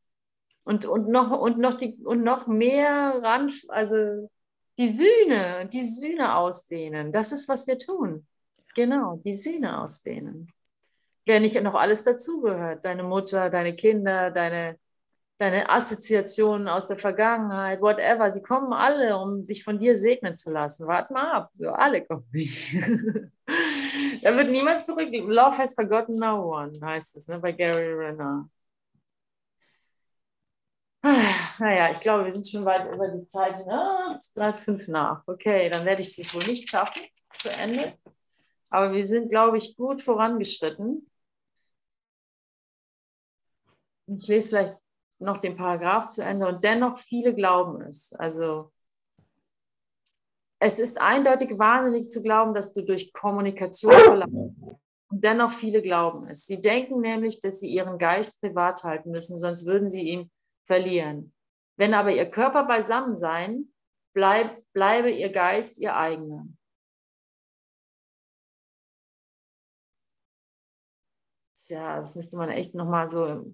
[0.66, 4.30] und, und, noch, und, noch die, und noch mehr ran, also
[4.78, 7.12] die Sühne, die Sühne ausdehnen.
[7.12, 8.28] Das ist, was wir tun.
[8.76, 10.52] Genau, die Sühne ausdehnen.
[11.26, 14.78] Wer nicht noch alles dazugehört, deine Mutter, deine Kinder, deine,
[15.40, 20.52] deine Assoziationen aus der Vergangenheit, whatever, sie kommen alle, um sich von dir segnen zu
[20.52, 20.88] lassen.
[20.88, 22.76] Wart mal ab, so alle kommen nicht.
[24.22, 25.10] da wird niemand zurück.
[25.12, 28.48] Love has forgotten no one, heißt es, ne, bei Gary Renner.
[31.60, 33.66] Naja, ich glaube, wir sind schon weit über die Zeit.
[33.66, 34.16] Ne?
[34.16, 35.24] Es bleibt fünf nach.
[35.28, 37.02] Okay, dann werde ich es wohl nicht schaffen
[37.34, 37.94] zu Ende.
[38.70, 41.10] Aber wir sind, glaube ich, gut vorangeschritten.
[44.08, 44.76] Ich lese vielleicht
[45.20, 48.14] noch den Paragraph zu Ende und dennoch viele glauben es.
[48.14, 48.72] Also
[50.60, 54.36] es ist eindeutig wahnsinnig zu glauben, dass du durch Kommunikation verlangst.
[55.10, 56.46] Und dennoch viele glauben es.
[56.46, 60.32] Sie denken nämlich, dass sie ihren Geist privat halten müssen, sonst würden sie ihn
[60.66, 61.34] verlieren.
[61.78, 63.74] Wenn aber ihr Körper beisammen sein,
[64.14, 66.48] bleib, bleibe ihr Geist ihr eigener.
[71.68, 73.54] Ja, das müsste man echt nochmal so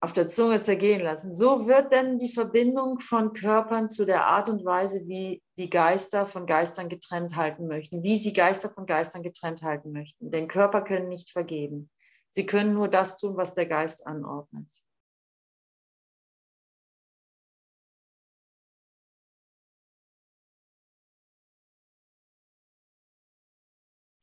[0.00, 1.34] auf der Zunge zergehen lassen.
[1.34, 6.24] So wird denn die Verbindung von Körpern zu der Art und Weise, wie die Geister
[6.26, 10.30] von Geistern getrennt halten möchten, wie sie Geister von Geistern getrennt halten möchten.
[10.30, 11.90] Denn Körper können nicht vergeben.
[12.30, 14.87] Sie können nur das tun, was der Geist anordnet.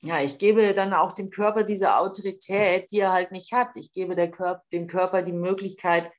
[0.06, 3.76] Ja, ich gebe dann auch dem Körper diese Autorität, die er halt nicht hat.
[3.76, 6.12] Ich gebe Körper, dem Körper die Möglichkeit,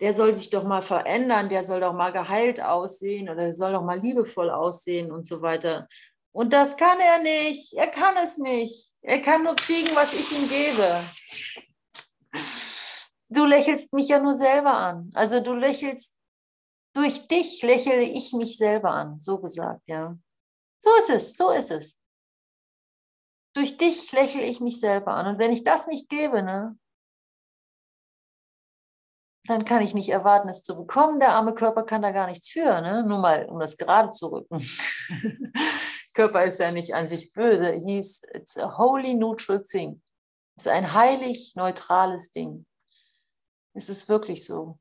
[0.00, 3.72] der soll sich doch mal verändern, der soll doch mal geheilt aussehen oder der soll
[3.72, 5.86] doch mal liebevoll aussehen und so weiter.
[6.32, 7.74] Und das kann er nicht.
[7.74, 8.92] Er kann es nicht.
[9.02, 12.40] Er kann nur kriegen, was ich ihm gebe.
[13.28, 15.10] Du lächelst mich ja nur selber an.
[15.12, 16.16] Also du lächelst,
[16.94, 20.16] durch dich lächle ich mich selber an, so gesagt, ja.
[20.80, 21.99] So ist es, so ist es
[23.60, 25.26] durch dich lächle ich mich selber an.
[25.26, 26.78] Und wenn ich das nicht gebe, ne,
[29.44, 31.20] dann kann ich nicht erwarten, es zu bekommen.
[31.20, 33.04] Der arme Körper kann da gar nichts für, ne?
[33.06, 34.58] nur mal, um das gerade zu rücken.
[36.14, 37.72] Körper ist ja nicht an sich böse.
[37.72, 40.02] He's, it's a holy neutral thing.
[40.56, 42.64] Es ist ein heilig neutrales Ding.
[43.74, 44.78] Es ist wirklich so,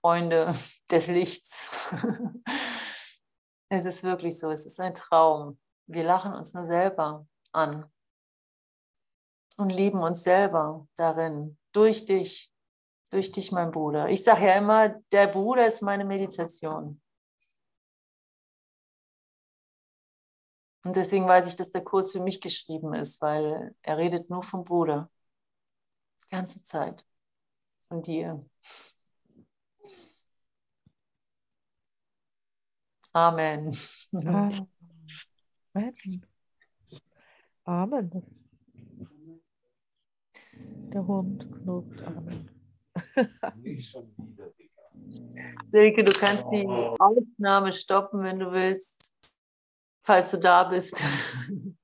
[0.00, 0.52] Freunde
[0.90, 1.70] des Lichts.
[3.68, 5.60] es ist wirklich so, es ist ein Traum.
[5.86, 7.24] Wir lachen uns nur selber
[7.54, 7.90] an
[9.56, 12.52] und lieben uns selber darin, durch dich,
[13.10, 14.08] durch dich, mein Bruder.
[14.08, 17.00] Ich sage ja immer, der Bruder ist meine Meditation.
[20.84, 24.42] Und deswegen weiß ich, dass der Kurs für mich geschrieben ist, weil er redet nur
[24.42, 25.10] vom Bruder.
[26.24, 27.04] Die ganze Zeit.
[27.88, 28.40] Von dir.
[33.14, 33.72] Amen.
[34.12, 34.68] Amen.
[37.64, 38.10] Amen.
[40.92, 42.50] Der Hund knurrt Amen.
[45.72, 49.12] Silke, du kannst die Aufnahme stoppen, wenn du willst,
[50.02, 51.02] falls du da bist.